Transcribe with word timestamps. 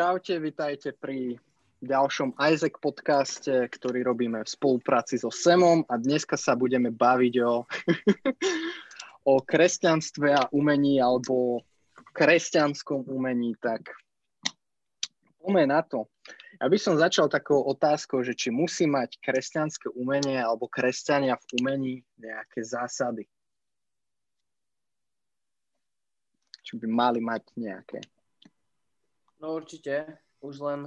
Čaute, 0.00 0.40
vitajte 0.40 0.96
pri 0.96 1.36
ďalšom 1.84 2.32
Isaac 2.40 2.80
podcaste, 2.80 3.52
ktorý 3.68 4.00
robíme 4.00 4.40
v 4.40 4.48
spolupráci 4.48 5.20
so 5.20 5.28
Semom 5.28 5.84
a 5.92 6.00
dneska 6.00 6.40
sa 6.40 6.56
budeme 6.56 6.88
baviť 6.88 7.34
o, 7.44 7.68
o 9.32 9.34
kresťanstve 9.44 10.28
a 10.32 10.48
umení 10.56 11.04
alebo 11.04 11.60
kresťanskom 12.16 13.12
umení, 13.12 13.52
tak 13.60 13.92
poďme 15.36 15.68
na 15.68 15.84
to. 15.84 16.08
Ja 16.56 16.72
by 16.72 16.80
som 16.80 16.96
začal 16.96 17.28
takou 17.28 17.60
otázkou, 17.60 18.24
že 18.24 18.32
či 18.32 18.48
musí 18.48 18.88
mať 18.88 19.20
kresťanské 19.20 19.92
umenie 19.92 20.40
alebo 20.40 20.64
kresťania 20.64 21.36
v 21.36 21.60
umení 21.60 21.94
nejaké 22.16 22.64
zásady. 22.64 23.28
Či 26.64 26.80
by 26.80 26.88
mali 26.88 27.20
mať 27.20 27.52
nejaké. 27.52 28.00
No 29.40 29.56
určite, 29.56 30.20
už 30.44 30.60
len 30.60 30.80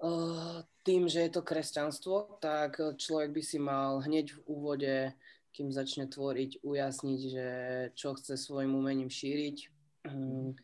uh, 0.00 0.64
tým, 0.88 1.04
že 1.04 1.28
je 1.28 1.30
to 1.36 1.44
kresťanstvo, 1.44 2.40
tak 2.40 2.80
človek 2.96 3.30
by 3.32 3.42
si 3.44 3.60
mal 3.60 4.00
hneď 4.00 4.32
v 4.32 4.40
úvode, 4.48 4.94
kým 5.52 5.68
začne 5.68 6.08
tvoriť, 6.08 6.64
ujasniť, 6.64 7.20
že 7.28 7.48
čo 7.92 8.16
chce 8.16 8.40
svojim 8.40 8.72
umením 8.72 9.12
šíriť, 9.12 9.56
um, 10.08 10.56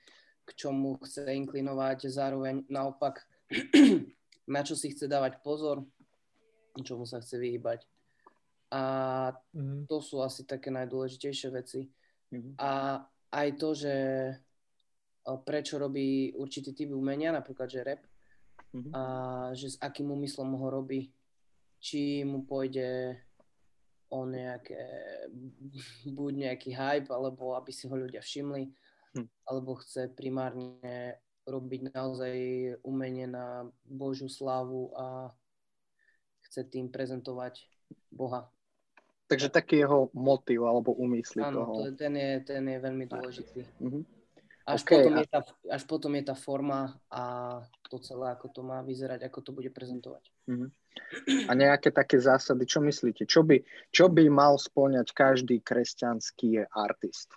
k 0.44 0.50
čomu 0.56 0.96
chce 1.04 1.28
inklinovať, 1.28 2.08
zároveň 2.08 2.64
naopak, 2.72 3.24
na 4.54 4.60
čo 4.64 4.72
si 4.72 4.92
chce 4.92 5.08
dávať 5.08 5.44
pozor, 5.44 5.84
čomu 6.80 7.04
sa 7.04 7.20
chce 7.20 7.36
vyhýbať. 7.36 7.84
A 8.72 8.82
mm-hmm. 9.52 9.84
to 9.84 10.00
sú 10.00 10.24
asi 10.24 10.48
také 10.48 10.72
najdôležitejšie 10.72 11.48
veci. 11.52 11.84
Mm-hmm. 12.32 12.56
A 12.56 13.04
aj 13.32 13.48
to, 13.60 13.76
že 13.76 13.94
prečo 15.46 15.78
robí 15.78 16.34
určitý 16.34 16.74
typ 16.74 16.90
umenia, 16.90 17.30
napríklad, 17.30 17.70
že 17.70 17.86
rap, 17.86 18.02
mm-hmm. 18.74 18.92
a 18.92 19.02
že 19.54 19.74
s 19.74 19.76
akým 19.78 20.10
úmyslom 20.10 20.54
ho 20.58 20.68
robí. 20.70 21.12
Či 21.82 22.22
mu 22.22 22.46
pôjde 22.46 23.18
o 24.12 24.28
nejaké, 24.28 24.78
buď 26.04 26.32
nejaký 26.36 26.70
hype, 26.76 27.10
alebo 27.10 27.56
aby 27.56 27.72
si 27.72 27.88
ho 27.88 27.94
ľudia 27.96 28.20
všimli, 28.20 28.68
hm. 29.18 29.26
alebo 29.48 29.80
chce 29.80 30.12
primárne 30.12 31.16
robiť 31.48 31.90
naozaj 31.90 32.36
umenie 32.86 33.26
na 33.26 33.66
Božiu 33.82 34.30
slávu 34.30 34.94
a 34.94 35.34
chce 36.46 36.62
tým 36.70 36.86
prezentovať 36.92 37.66
Boha. 38.12 38.46
Takže 39.26 39.48
taký 39.48 39.80
jeho 39.80 40.12
motiv 40.12 40.68
alebo 40.68 40.92
úmysly 40.92 41.40
Áno, 41.40 41.64
toho. 41.64 41.72
To, 41.88 41.96
ten, 41.96 42.14
je, 42.14 42.30
ten 42.44 42.62
je 42.68 42.78
veľmi 42.78 43.08
dôležitý. 43.08 43.64
Mm-hmm. 43.80 44.21
Až, 44.72 44.82
okay. 44.82 45.04
potom 45.04 45.14
je 45.20 45.26
tá, 45.28 45.40
až 45.68 45.82
potom 45.84 46.12
je 46.16 46.24
tá 46.24 46.36
forma 46.36 46.80
a 47.12 47.22
to 47.92 48.00
celé, 48.00 48.32
ako 48.32 48.48
to 48.48 48.60
má 48.64 48.80
vyzerať, 48.80 49.20
ako 49.28 49.38
to 49.44 49.50
bude 49.52 49.68
prezentovať. 49.68 50.24
Uh-huh. 50.48 50.68
A 51.48 51.52
nejaké 51.52 51.92
také 51.92 52.16
zásady, 52.16 52.64
čo 52.64 52.80
myslíte? 52.80 53.28
Čo 53.28 53.44
by, 53.44 53.60
čo 53.92 54.08
by 54.08 54.24
mal 54.32 54.56
spĺňať 54.56 55.12
každý 55.12 55.60
kresťanský 55.60 56.72
artist? 56.72 57.36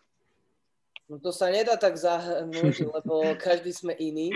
No 1.05 1.21
to 1.21 1.29
sa 1.29 1.51
nedá 1.51 1.75
tak 1.75 1.99
zahrnúť, 1.99 2.75
lebo 2.95 3.35
každý 3.35 3.75
sme 3.75 3.93
iný. 3.99 4.31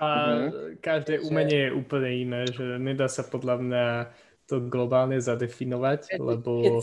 A 0.00 0.08
uh-huh. 0.08 0.80
každé 0.80 1.20
umenie 1.20 1.68
je 1.68 1.76
úplne 1.76 2.10
iné, 2.16 2.42
že 2.48 2.80
nedá 2.80 3.12
sa 3.12 3.22
podľa 3.22 3.56
mňa 3.60 3.86
to 4.48 4.64
globálne 4.64 5.20
zadefinovať, 5.20 6.16
lebo 6.16 6.80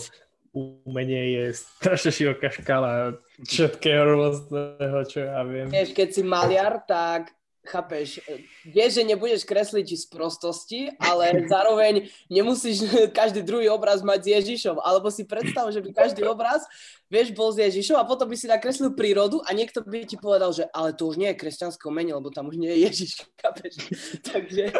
umenie 0.56 1.36
je 1.36 1.45
strašne 1.59 2.11
široká 2.16 2.48
škala 2.48 3.20
všetkého 3.43 4.04
rôzneho, 4.16 4.98
čo 5.04 5.27
ja 5.27 5.43
viem. 5.43 5.67
Vieš, 5.67 5.92
keď 5.92 6.08
si 6.16 6.23
maliar, 6.23 6.80
tak 6.88 7.36
chápeš, 7.65 8.21
vieš, 8.64 9.02
že 9.02 9.03
nebudeš 9.03 9.42
kresliť 9.43 9.87
z 9.98 10.05
prostosti, 10.08 10.80
ale 11.02 11.33
zároveň 11.53 12.08
nemusíš 12.30 12.86
každý 13.20 13.42
druhý 13.42 13.67
obraz 13.67 14.05
mať 14.05 14.20
s 14.21 14.27
Ježišom. 14.39 14.77
Alebo 14.80 15.09
si 15.09 15.26
predstav, 15.26 15.67
že 15.73 15.81
by 15.81 15.89
každý 15.92 16.23
obraz, 16.23 16.64
vieš, 17.09 17.33
bol 17.33 17.49
s 17.49 17.59
Ježišom 17.59 17.98
a 17.98 18.08
potom 18.08 18.30
by 18.30 18.37
si 18.37 18.45
nakreslil 18.45 18.93
prírodu 18.93 19.42
a 19.43 19.52
niekto 19.52 19.81
by 19.81 20.05
ti 20.05 20.15
povedal, 20.15 20.53
že 20.53 20.70
ale 20.71 20.93
to 20.93 21.09
už 21.09 21.17
nie 21.17 21.33
je 21.33 21.39
kresťanské 21.42 21.83
umenie, 21.89 22.14
lebo 22.14 22.30
tam 22.30 22.48
už 22.48 22.61
nie 22.61 22.70
je 22.70 22.80
Ježiš, 22.87 23.11
chápeš? 23.42 23.73
Takže 24.21 24.71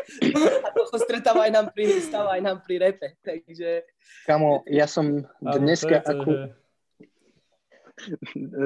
a 0.62 0.70
to 0.72 0.82
sa 0.94 0.98
stretáva 1.02 1.50
aj 1.50 1.52
nám 1.52 1.68
pri, 1.74 2.00
stáva 2.00 2.38
aj 2.38 2.42
nám 2.46 2.58
pri 2.62 2.76
repe. 2.80 3.08
Takže... 3.26 3.84
Kamo, 4.30 4.62
ja 4.70 4.86
som 4.86 5.26
dneska... 5.42 6.06
Akú 6.06 6.54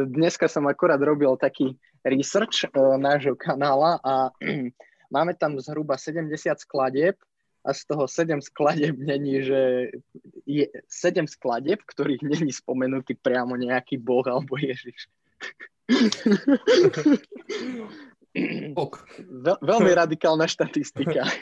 dneska 0.10 0.50
som 0.50 0.66
akurát 0.66 0.98
robil 0.98 1.30
taký 1.38 1.78
research 2.06 2.66
uh, 2.70 2.98
nášho 2.98 3.36
kanála 3.36 4.00
a 4.04 4.30
máme 5.16 5.34
tam 5.36 5.60
zhruba 5.60 5.98
70 5.98 6.60
skladeb 6.60 7.16
a 7.66 7.74
z 7.74 7.86
toho 7.86 8.08
7 8.08 8.42
skladeb 8.42 8.98
není, 8.98 9.44
že 9.44 9.92
je 10.48 10.66
7 10.88 11.28
skladeb, 11.28 11.80
ktorých 11.84 12.24
není 12.24 12.54
spomenutý 12.56 13.16
priamo 13.20 13.60
nejaký 13.60 13.98
boh 14.00 14.24
alebo 14.28 14.58
Ježiš. 14.58 15.08
Ok. 18.78 18.94
Veľ, 19.26 19.58
veľmi 19.58 19.90
radikálna 19.90 20.46
štatistika. 20.46 21.26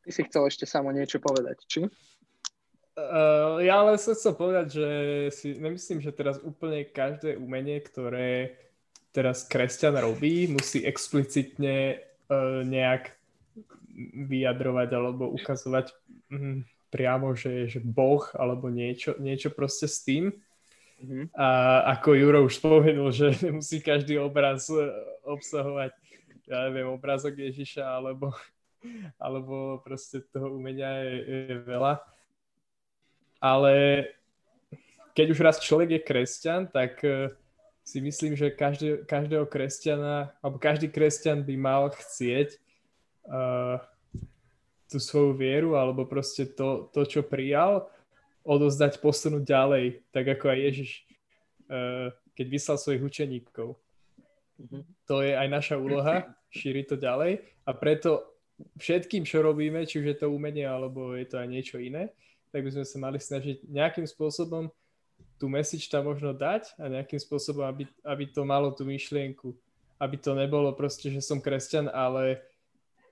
Ty 0.00 0.08
si 0.08 0.24
chcel 0.24 0.48
ešte 0.48 0.64
samo 0.64 0.88
niečo 0.90 1.20
povedať, 1.20 1.60
či? 1.68 1.84
Uh, 3.00 3.64
ja 3.64 3.80
ale 3.80 3.96
som 3.96 4.12
chcel 4.12 4.36
povedať, 4.36 4.66
že 4.76 4.88
si 5.32 5.56
nemyslím, 5.56 6.04
že 6.04 6.12
teraz 6.12 6.36
úplne 6.44 6.84
každé 6.84 7.40
umenie, 7.40 7.80
ktoré 7.80 8.60
teraz 9.10 9.48
kresťan 9.48 9.96
robí, 9.96 10.46
musí 10.52 10.84
explicitne 10.84 12.04
uh, 12.28 12.60
nejak 12.62 13.16
vyjadrovať 14.28 14.88
alebo 14.92 15.32
ukazovať 15.32 15.92
um, 16.30 16.62
priamo, 16.90 17.32
že, 17.38 17.70
že 17.70 17.78
Boh 17.80 18.26
alebo 18.34 18.68
niečo, 18.68 19.16
niečo 19.22 19.54
proste 19.54 19.86
s 19.86 20.02
tým. 20.02 20.34
Mm-hmm. 21.00 21.32
A 21.32 21.46
ako 21.96 22.12
Juro 22.12 22.44
už 22.44 22.60
spomenul, 22.60 23.08
že 23.14 23.32
musí 23.56 23.80
každý 23.80 24.20
obraz 24.20 24.68
e, 24.68 24.76
obsahovať, 25.24 25.96
ja 26.44 26.68
neviem, 26.68 26.92
obrázok 26.92 27.40
Ježiša 27.40 27.80
alebo, 27.86 28.36
alebo 29.16 29.80
proste 29.80 30.20
toho 30.28 30.52
umenia 30.52 31.00
je, 31.00 31.16
je 31.24 31.56
veľa 31.64 32.04
ale 33.40 34.06
keď 35.16 35.26
už 35.32 35.40
raz 35.40 35.56
človek 35.58 35.98
je 35.98 36.00
kresťan, 36.06 36.68
tak 36.70 37.00
e, 37.02 37.32
si 37.82 37.98
myslím, 37.98 38.36
že 38.38 38.54
každý, 38.54 39.02
každého 39.08 39.48
kresťana, 39.48 40.30
alebo 40.38 40.62
každý 40.62 40.86
kresťan 40.86 41.42
by 41.42 41.54
mal 41.58 41.90
chcieť 41.90 42.54
uh, 43.26 43.82
tú 44.86 45.02
svoju 45.02 45.34
vieru, 45.34 45.74
alebo 45.74 46.06
proste 46.06 46.46
to, 46.46 46.86
to, 46.94 47.02
čo 47.02 47.26
prijal, 47.26 47.90
odozdať, 48.46 49.02
posunúť 49.02 49.42
ďalej, 49.42 49.84
tak 50.14 50.22
ako 50.38 50.54
aj 50.54 50.58
Ježiš, 50.70 50.90
uh, 51.66 52.14
keď 52.38 52.46
vyslal 52.46 52.78
svojich 52.78 53.02
učeníkov. 53.02 53.74
Mm-hmm. 53.74 54.82
To 55.10 55.26
je 55.26 55.32
aj 55.34 55.48
naša 55.50 55.76
úloha, 55.80 56.30
šíriť 56.54 56.94
to 56.94 56.96
ďalej 56.98 57.42
a 57.66 57.70
preto 57.74 58.30
všetkým, 58.78 59.26
čo 59.26 59.42
robíme, 59.42 59.82
či 59.86 59.98
už 59.98 60.06
je 60.14 60.16
to 60.20 60.30
umenie, 60.30 60.66
alebo 60.66 61.14
je 61.16 61.26
to 61.26 61.42
aj 61.42 61.48
niečo 61.48 61.78
iné, 61.80 62.12
tak 62.50 62.66
by 62.66 62.70
sme 62.74 62.84
sa 62.84 62.98
mali 62.98 63.18
snažiť 63.22 63.66
nejakým 63.70 64.06
spôsobom 64.06 64.70
tú 65.40 65.48
message 65.48 65.88
tam 65.88 66.04
možno 66.04 66.36
dať 66.36 66.76
a 66.76 66.92
nejakým 66.92 67.16
spôsobom, 67.16 67.64
aby, 67.64 67.88
aby 68.04 68.24
to 68.28 68.44
malo 68.44 68.68
tú 68.76 68.84
myšlienku. 68.84 69.56
Aby 69.96 70.20
to 70.20 70.36
nebolo 70.36 70.72
proste, 70.76 71.08
že 71.08 71.24
som 71.24 71.40
kresťan, 71.40 71.88
ale 71.88 72.44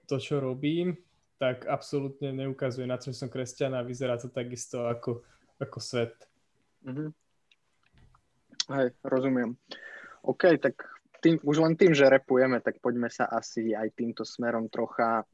to, 0.05 0.20
čo 0.20 0.37
robím, 0.37 0.96
tak 1.40 1.64
absolútne 1.64 2.32
neukazuje 2.32 2.85
na 2.85 3.00
to, 3.00 3.12
že 3.12 3.25
som 3.25 3.32
kresťan 3.32 3.73
a 3.76 3.85
vyzerá 3.85 4.20
to 4.20 4.29
takisto 4.29 4.85
ako, 4.85 5.25
ako 5.56 5.79
svet. 5.81 6.17
Mm-hmm. 6.84 7.08
Hej, 8.76 8.88
rozumiem. 9.05 9.56
OK, 10.25 10.61
tak 10.61 10.84
tým, 11.25 11.41
už 11.41 11.64
len 11.64 11.76
tým, 11.76 11.96
že 11.96 12.08
repujeme, 12.12 12.61
tak 12.61 12.76
poďme 12.84 13.08
sa 13.08 13.25
asi 13.29 13.73
aj 13.73 13.88
týmto 13.96 14.29
smerom 14.29 14.69
trocha 14.69 15.25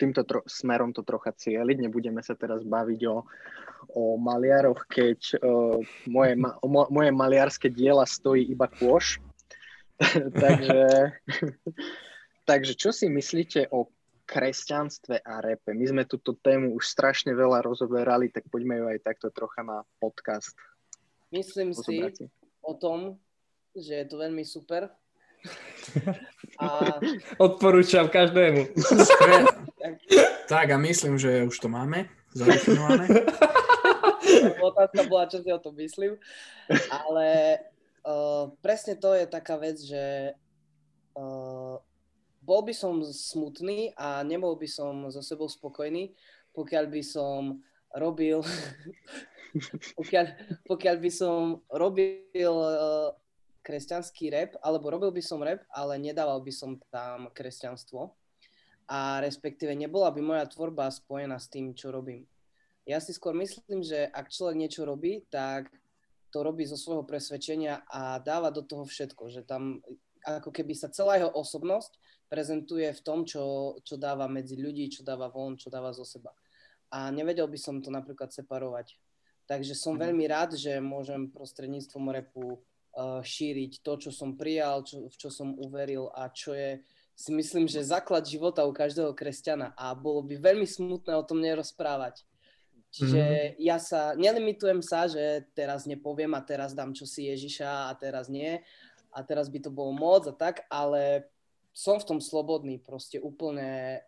týmto 0.00 0.24
tro- 0.24 0.46
smerom 0.48 0.96
to 0.96 1.04
trocha 1.04 1.36
cieliť. 1.36 1.76
Nebudeme 1.84 2.24
sa 2.24 2.32
teraz 2.32 2.64
baviť 2.64 3.00
o, 3.12 3.28
o 3.92 4.02
maliaroch, 4.16 4.88
keď 4.88 5.36
uh, 5.44 5.76
moje, 6.08 6.32
ma- 6.40 6.56
mo- 6.64 6.88
moje 6.88 7.12
maliarské 7.12 7.68
diela 7.68 8.08
stojí 8.08 8.48
iba 8.48 8.64
kôš. 8.64 9.20
takže, 10.42 11.12
takže 12.48 12.72
čo 12.72 12.88
si 12.96 13.12
myslíte 13.12 13.68
o 13.68 13.92
kresťanstve 14.24 15.20
a 15.20 15.44
repe? 15.44 15.76
My 15.76 15.84
sme 15.84 16.02
túto 16.08 16.32
tému 16.32 16.72
už 16.72 16.88
strašne 16.88 17.36
veľa 17.36 17.60
rozoberali, 17.60 18.32
tak 18.32 18.48
poďme 18.48 18.80
ju 18.80 18.84
aj 18.88 19.04
takto 19.04 19.28
trocha 19.28 19.60
na 19.60 19.84
podcast. 20.00 20.56
Myslím 21.28 21.76
si 21.76 22.00
o 22.64 22.72
tom, 22.72 23.20
že 23.76 24.02
je 24.02 24.06
to 24.08 24.16
veľmi 24.18 24.42
super, 24.42 24.88
a... 26.64 26.66
Odporúčam 27.40 28.08
každému. 28.08 28.76
Tak 30.48 30.66
a 30.70 30.76
myslím, 30.78 31.18
že 31.18 31.44
už 31.48 31.56
to 31.58 31.68
máme 31.68 32.06
zadefinované. 32.36 33.06
Otázka 34.60 35.08
bola, 35.10 35.26
čo 35.26 35.42
si 35.42 35.50
o 35.50 35.58
tom 35.58 35.74
myslím. 35.74 36.14
Ale 36.90 37.58
Uh, 38.00 38.56
presne 38.64 38.96
to 38.96 39.12
je 39.12 39.28
taká 39.28 39.60
vec, 39.60 39.76
že 39.76 40.32
uh, 41.20 41.76
bol 42.40 42.60
by 42.64 42.72
som 42.72 43.04
smutný 43.04 43.92
a 43.92 44.24
nebol 44.24 44.56
by 44.56 44.64
som 44.64 45.04
so 45.12 45.20
sebou 45.20 45.52
spokojný, 45.52 46.16
pokiaľ 46.56 46.88
by 46.88 47.02
som 47.04 47.60
robil, 47.92 48.40
pokiaľ, 50.00 50.26
pokiaľ 50.64 50.96
by 50.96 51.10
som 51.12 51.60
robil 51.68 52.56
uh, 52.56 53.12
kresťanský 53.60 54.32
rap, 54.32 54.56
alebo 54.64 54.88
robil 54.88 55.12
by 55.12 55.20
som 55.20 55.44
rap, 55.44 55.60
ale 55.68 56.00
nedával 56.00 56.40
by 56.40 56.52
som 56.56 56.80
tam 56.88 57.28
kresťanstvo 57.36 58.16
a 58.90 59.22
respektíve 59.22 59.70
nebola 59.78 60.10
by 60.10 60.18
moja 60.18 60.44
tvorba 60.50 60.90
spojená 60.90 61.38
s 61.38 61.46
tým, 61.46 61.70
čo 61.78 61.94
robím. 61.94 62.26
Ja 62.82 62.98
si 62.98 63.14
skôr 63.14 63.38
myslím, 63.38 63.86
že 63.86 64.10
ak 64.10 64.34
človek 64.34 64.58
niečo 64.58 64.82
robí, 64.82 65.22
tak 65.30 65.70
to 66.34 66.42
robí 66.42 66.66
zo 66.66 66.74
svojho 66.74 67.06
presvedčenia 67.06 67.86
a 67.86 68.18
dáva 68.18 68.50
do 68.50 68.66
toho 68.66 68.82
všetko, 68.82 69.30
že 69.30 69.46
tam 69.46 69.78
ako 70.26 70.50
keby 70.50 70.74
sa 70.74 70.90
celá 70.90 71.22
jeho 71.22 71.30
osobnosť 71.30 71.96
prezentuje 72.26 72.90
v 72.90 73.00
tom, 73.02 73.22
čo, 73.22 73.74
čo 73.86 73.94
dáva 73.94 74.26
medzi 74.26 74.58
ľudí, 74.58 74.90
čo 74.90 75.06
dáva 75.06 75.30
von, 75.30 75.54
čo 75.54 75.70
dáva 75.70 75.94
zo 75.94 76.02
seba. 76.06 76.34
A 76.90 77.14
nevedel 77.14 77.46
by 77.46 77.58
som 77.58 77.78
to 77.78 77.94
napríklad 77.94 78.34
separovať. 78.34 78.98
Takže 79.46 79.74
som 79.74 79.98
mm. 79.98 80.02
veľmi 80.06 80.24
rád, 80.30 80.54
že 80.54 80.78
môžem 80.78 81.30
prostredníctvom 81.30 82.06
repu 82.14 82.58
uh, 82.58 83.22
šíriť 83.22 83.82
to, 83.82 83.92
čo 83.98 84.10
som 84.14 84.38
prijal, 84.38 84.86
čo, 84.86 85.10
v 85.10 85.16
čo 85.18 85.30
som 85.30 85.58
uveril 85.58 86.10
a 86.14 86.30
čo 86.30 86.54
je 86.54 86.82
si 87.20 87.36
myslím, 87.36 87.68
že 87.68 87.84
základ 87.84 88.24
života 88.24 88.64
u 88.64 88.72
každého 88.72 89.12
kresťana 89.12 89.76
a 89.76 89.92
bolo 89.92 90.24
by 90.24 90.40
veľmi 90.40 90.64
smutné 90.64 91.12
o 91.12 91.26
tom 91.26 91.44
nerozprávať. 91.44 92.24
Čiže 92.90 93.22
mm. 93.22 93.54
ja 93.60 93.76
sa, 93.76 94.16
nelimitujem 94.16 94.80
sa, 94.80 95.04
že 95.04 95.44
teraz 95.52 95.84
nepoviem 95.84 96.32
a 96.32 96.40
teraz 96.40 96.72
dám 96.72 96.96
čosi 96.96 97.28
Ježiša 97.28 97.92
a 97.92 97.92
teraz 97.92 98.32
nie 98.32 98.64
a 99.12 99.20
teraz 99.20 99.52
by 99.52 99.60
to 99.60 99.70
bolo 99.70 99.92
moc 99.92 100.24
a 100.26 100.34
tak, 100.34 100.64
ale 100.72 101.28
som 101.76 102.00
v 102.00 102.08
tom 102.08 102.18
slobodný 102.24 102.80
proste 102.80 103.20
úplne, 103.20 104.00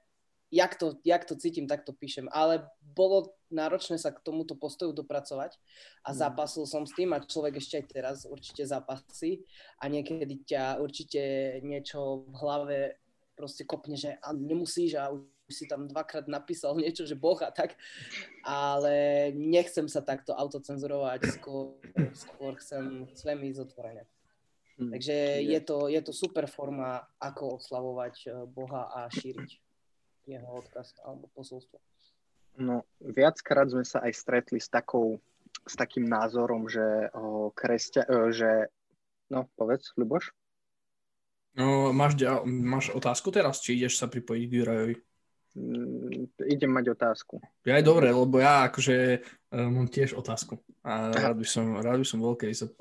jak 0.48 0.74
to, 0.80 0.96
jak 1.04 1.28
to 1.28 1.36
cítim, 1.36 1.68
tak 1.68 1.84
to 1.84 1.92
píšem. 1.92 2.26
Ale 2.32 2.64
bolo 2.80 3.36
náročné 3.52 4.00
sa 4.00 4.10
k 4.10 4.24
tomuto 4.24 4.56
postoju 4.56 4.96
dopracovať 4.96 5.60
a 6.02 6.10
mm. 6.10 6.16
zápasil 6.16 6.64
som 6.64 6.88
s 6.88 6.96
tým 6.96 7.12
a 7.12 7.20
človek 7.20 7.60
ešte 7.60 7.76
aj 7.76 7.86
teraz 7.92 8.16
určite 8.24 8.64
zápasí 8.64 9.44
a 9.78 9.86
niekedy 9.86 10.48
ťa 10.48 10.80
určite 10.80 11.20
niečo 11.60 12.24
v 12.24 12.34
hlave 12.40 12.78
proste 13.36 13.64
kopne, 13.64 13.96
že 13.96 14.16
nemusíš 14.34 14.96
a 15.00 15.12
už 15.12 15.22
si 15.52 15.68
tam 15.68 15.88
dvakrát 15.88 16.28
napísal 16.28 16.76
niečo, 16.78 17.04
že 17.04 17.18
Boh 17.18 17.36
a 17.42 17.52
tak, 17.52 17.76
ale 18.44 19.28
nechcem 19.36 19.88
sa 19.88 20.00
takto 20.00 20.32
autocenzurovať, 20.32 21.20
skôr, 21.36 21.76
skôr 22.16 22.56
chcem, 22.60 23.04
chcem 23.12 23.36
ísť 23.52 23.68
otvorene. 23.68 24.04
Hmm. 24.80 24.88
Takže 24.88 25.44
je 25.44 25.60
to, 25.60 25.92
je 25.92 26.00
to 26.00 26.12
super 26.16 26.48
forma, 26.48 27.04
ako 27.20 27.60
oslavovať 27.60 28.14
eh, 28.24 28.32
Boha 28.48 28.88
a 28.88 29.12
šíriť 29.12 29.50
jeho 30.26 30.48
odkaz 30.54 30.94
alebo 31.02 31.28
posolstvo. 31.34 31.78
No, 32.60 32.84
viackrát 33.00 33.68
sme 33.72 33.82
sa 33.82 34.04
aj 34.04 34.12
stretli 34.12 34.60
s 34.60 34.68
takou, 34.68 35.16
s 35.64 35.74
takým 35.74 36.04
názorom, 36.04 36.68
že 36.68 37.08
o, 37.16 37.48
kresťa, 37.48 38.02
o, 38.06 38.28
že, 38.28 38.68
no, 39.32 39.48
povedz, 39.56 39.96
Ľuboš? 39.96 40.36
No, 41.52 41.92
máš, 41.92 42.16
máš 42.48 42.88
otázku 42.96 43.28
teraz, 43.28 43.60
či 43.60 43.76
ideš 43.76 44.00
sa 44.00 44.08
pripojiť 44.08 44.44
k 44.48 44.56
Jurajovi? 44.56 44.96
Mm, 45.52 46.32
idem 46.48 46.70
mať 46.72 46.96
otázku. 46.96 47.36
Ja 47.68 47.76
aj 47.76 47.84
dobre, 47.84 48.08
lebo 48.08 48.40
ja 48.40 48.72
akože 48.72 49.20
uh, 49.20 49.68
mám 49.68 49.84
tiež 49.92 50.16
otázku. 50.16 50.64
A 50.80 51.12
rád 51.12 51.44
by 51.44 51.46
som, 51.46 51.76
rád 51.76 52.00
by 52.00 52.06
som 52.08 52.24
bol, 52.24 52.40
keby 52.40 52.56
sa 52.56 52.72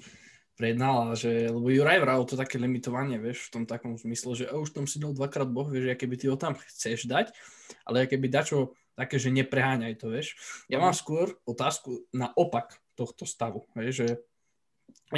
prejednala, 0.56 1.12
že, 1.20 1.52
lebo 1.52 1.68
Juraj 1.68 2.00
vral 2.00 2.24
to 2.24 2.40
také 2.40 2.56
limitovanie, 2.56 3.20
vieš, 3.20 3.52
v 3.52 3.60
tom 3.60 3.64
takom 3.68 4.00
zmysle, 4.00 4.32
že 4.40 4.46
už 4.48 4.72
tam 4.72 4.88
si 4.88 5.04
dal 5.04 5.12
dvakrát 5.12 5.52
Boh, 5.52 5.68
vieš, 5.68 5.92
aké 5.92 6.08
by 6.08 6.16
ty 6.16 6.26
ho 6.32 6.38
tam 6.40 6.56
chceš 6.56 7.12
dať, 7.12 7.36
ale 7.84 8.08
aké 8.08 8.16
by 8.16 8.30
dačo 8.32 8.78
také, 8.96 9.20
že 9.20 9.36
nepreháňaj 9.36 10.00
to, 10.00 10.08
vieš. 10.14 10.38
Ja 10.72 10.80
mám 10.80 10.96
skôr 10.96 11.34
otázku 11.44 12.08
na 12.16 12.32
opak 12.38 12.78
tohto 12.96 13.28
stavu, 13.28 13.68
vieš, 13.76 14.06
že, 14.06 14.10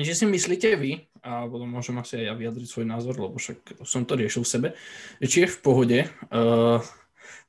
že 0.01 0.17
si 0.17 0.25
myslíte 0.25 0.73
vy, 0.73 1.05
a 1.21 1.45
potom 1.45 1.69
môžem 1.69 1.93
asi 2.01 2.25
aj 2.25 2.25
ja 2.25 2.33
vyjadriť 2.33 2.65
svoj 2.65 2.87
názor, 2.89 3.13
lebo 3.13 3.37
však 3.37 3.85
som 3.85 4.01
to 4.09 4.17
riešil 4.17 4.41
v 4.41 4.49
sebe, 4.49 4.67
že 5.21 5.27
či 5.29 5.37
je 5.45 5.53
v 5.53 5.57
pohode, 5.61 5.99
uh, 6.33 6.81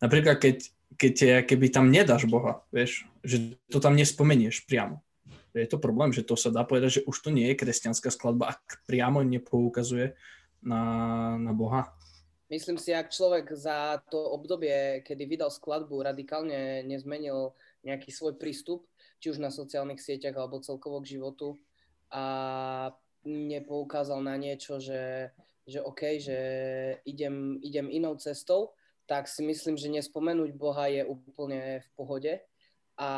Napríklad, 0.03 0.37
keď, 0.41 0.57
keď 0.99 1.15
keby 1.47 1.67
tam 1.71 1.91
nedáš 1.91 2.27
Boha, 2.27 2.63
vieš, 2.75 3.07
že 3.23 3.57
to 3.71 3.79
tam 3.79 3.95
nespomenieš 3.95 4.67
priamo. 4.67 5.03
Je 5.55 5.71
to 5.71 5.79
problém, 5.79 6.11
že 6.11 6.27
to 6.27 6.35
sa 6.35 6.51
dá 6.51 6.67
povedať, 6.67 7.01
že 7.01 7.07
už 7.07 7.17
to 7.23 7.31
nie 7.31 7.47
je 7.55 7.59
kresťanská 7.63 8.11
skladba, 8.11 8.59
ak 8.59 8.83
priamo 8.91 9.23
nepoukazuje 9.23 10.19
na, 10.67 10.83
na 11.39 11.55
Boha. 11.55 11.95
Myslím 12.51 12.77
si, 12.77 12.91
ak 12.91 13.15
človek 13.15 13.55
za 13.55 14.03
to 14.11 14.19
obdobie, 14.19 15.01
kedy 15.07 15.25
vydal 15.25 15.55
skladbu, 15.55 16.03
radikálne 16.03 16.83
nezmenil 16.85 17.55
nejaký 17.87 18.11
svoj 18.11 18.35
prístup, 18.35 18.85
či 19.23 19.31
už 19.31 19.39
na 19.39 19.49
sociálnych 19.49 20.03
sieťach 20.03 20.35
alebo 20.35 20.61
celkovo 20.61 21.01
k 21.01 21.17
životu 21.17 21.57
a 22.15 22.25
nepoukázal 23.27 24.23
na 24.23 24.39
niečo, 24.39 24.79
že, 24.79 25.35
že 25.67 25.83
OK, 25.83 26.23
že 26.23 26.39
idem, 27.03 27.59
idem 27.59 27.91
inou 27.91 28.15
cestou, 28.15 28.71
tak 29.11 29.27
si 29.27 29.43
myslím, 29.43 29.75
že 29.75 29.91
nespomenúť 29.91 30.55
Boha 30.55 30.87
je 30.89 31.03
úplne 31.03 31.83
v 31.83 31.89
pohode. 31.99 32.33
A 32.95 33.11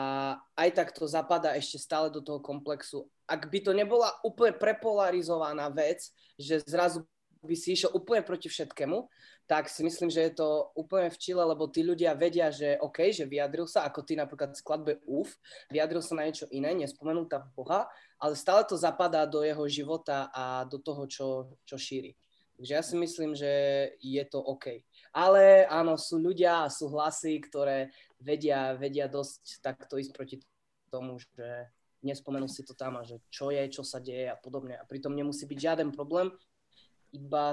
aj 0.57 0.71
tak 0.73 0.89
to 0.97 1.05
zapadá 1.05 1.53
ešte 1.53 1.77
stále 1.77 2.09
do 2.09 2.25
toho 2.25 2.41
komplexu. 2.41 3.05
Ak 3.29 3.53
by 3.53 3.61
to 3.61 3.77
nebola 3.77 4.09
úplne 4.25 4.57
prepolarizovaná 4.57 5.69
vec, 5.69 6.09
že 6.41 6.65
zrazu 6.65 7.05
by 7.45 7.53
si 7.53 7.77
išiel 7.77 7.93
úplne 7.93 8.25
proti 8.25 8.49
všetkému, 8.49 9.05
tak 9.47 9.71
si 9.71 9.87
myslím, 9.87 10.11
že 10.11 10.27
je 10.27 10.33
to 10.43 10.75
úplne 10.75 11.07
v 11.07 11.21
čile, 11.21 11.45
lebo 11.45 11.71
tí 11.71 11.87
ľudia 11.87 12.19
vedia, 12.19 12.51
že 12.51 12.81
OK, 12.83 13.15
že 13.15 13.29
vyjadril 13.29 13.69
sa, 13.71 13.87
ako 13.87 14.03
ty 14.03 14.19
napríklad 14.19 14.57
v 14.57 14.59
skladbe 14.59 14.93
UF, 15.07 15.31
vyjadril 15.71 16.03
sa 16.03 16.19
na 16.19 16.27
niečo 16.27 16.51
iné, 16.51 16.75
nespomenul 16.75 17.31
tam 17.31 17.47
Boha, 17.55 17.87
ale 18.17 18.35
stále 18.37 18.65
to 18.65 18.77
zapadá 18.77 19.27
do 19.29 19.45
jeho 19.45 19.65
života 19.69 20.33
a 20.33 20.65
do 20.65 20.81
toho, 20.81 21.05
čo, 21.07 21.29
čo 21.69 21.77
šíri. 21.77 22.17
Takže 22.57 22.73
ja 22.73 22.83
si 22.83 22.97
myslím, 22.97 23.37
že 23.37 23.53
je 24.01 24.25
to 24.25 24.41
OK. 24.41 24.81
Ale 25.13 25.69
áno, 25.69 26.01
sú 26.01 26.17
ľudia 26.17 26.65
a 26.65 26.73
sú 26.73 26.89
hlasy, 26.89 27.37
ktoré 27.45 27.93
vedia, 28.17 28.73
vedia 28.81 29.13
dosť 29.13 29.61
takto 29.61 30.01
ísť 30.01 30.17
proti 30.17 30.41
tomu, 30.89 31.21
že 31.21 31.69
nespomenú 32.01 32.49
si 32.49 32.65
to 32.65 32.73
tam 32.73 32.97
a 32.97 33.05
že 33.05 33.21
čo 33.29 33.53
je, 33.53 33.61
čo 33.69 33.85
sa 33.85 34.01
deje 34.01 34.33
a 34.33 34.41
podobne. 34.41 34.81
A 34.81 34.89
pritom 34.89 35.13
nemusí 35.13 35.45
byť 35.45 35.59
žiaden 35.61 35.93
problém, 35.93 36.33
iba 37.13 37.53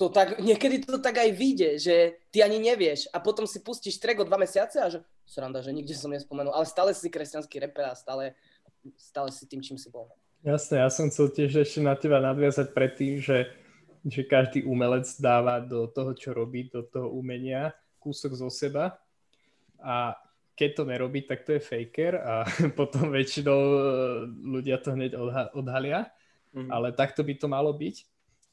to 0.00 0.08
tak, 0.08 0.40
niekedy 0.40 0.80
to 0.80 0.96
tak 0.96 1.20
aj 1.20 1.28
vyjde, 1.36 1.70
že 1.76 1.96
ty 2.32 2.40
ani 2.40 2.56
nevieš 2.56 3.12
a 3.12 3.20
potom 3.20 3.44
si 3.44 3.60
pustíš 3.60 4.00
track 4.00 4.24
o 4.24 4.28
dva 4.28 4.40
mesiace 4.40 4.80
a 4.80 4.88
že 4.88 5.04
sranda, 5.30 5.62
že 5.62 5.70
nikde 5.70 5.94
som 5.94 6.10
nespomenul, 6.10 6.50
ale 6.50 6.66
stále 6.66 6.90
si 6.90 7.06
kresťanský 7.06 7.62
reper 7.62 7.94
a 7.94 7.94
stále, 7.94 8.34
stále 8.98 9.30
si 9.30 9.46
tým, 9.46 9.62
čím 9.62 9.78
si 9.78 9.86
bol. 9.86 10.10
Jasne, 10.42 10.82
ja 10.82 10.90
som 10.90 11.06
chcel 11.06 11.30
tiež 11.30 11.62
ešte 11.62 11.78
na 11.78 11.94
teba 11.94 12.18
nadviazať 12.18 12.74
predtým, 12.74 13.22
že 13.22 13.46
že 14.04 14.24
každý 14.24 14.64
umelec 14.64 15.04
dáva 15.20 15.60
do 15.60 15.84
toho, 15.84 16.16
čo 16.16 16.32
robí, 16.32 16.72
do 16.72 16.80
toho 16.80 17.12
umenia 17.12 17.76
kúsok 18.00 18.32
zo 18.32 18.48
seba 18.48 18.96
a 19.76 20.16
keď 20.56 20.70
to 20.76 20.82
nerobí, 20.84 21.24
tak 21.24 21.44
to 21.44 21.56
je 21.56 21.60
faker 21.60 22.20
a 22.20 22.44
potom 22.80 23.12
väčšinou 23.12 23.60
e, 23.60 23.80
ľudia 24.44 24.80
to 24.80 24.92
hneď 24.92 25.16
odha- 25.16 25.52
odhalia, 25.56 26.08
mm-hmm. 26.52 26.68
ale 26.68 26.96
takto 26.96 27.24
by 27.24 27.34
to 27.36 27.46
malo 27.48 27.72
byť. 27.72 27.96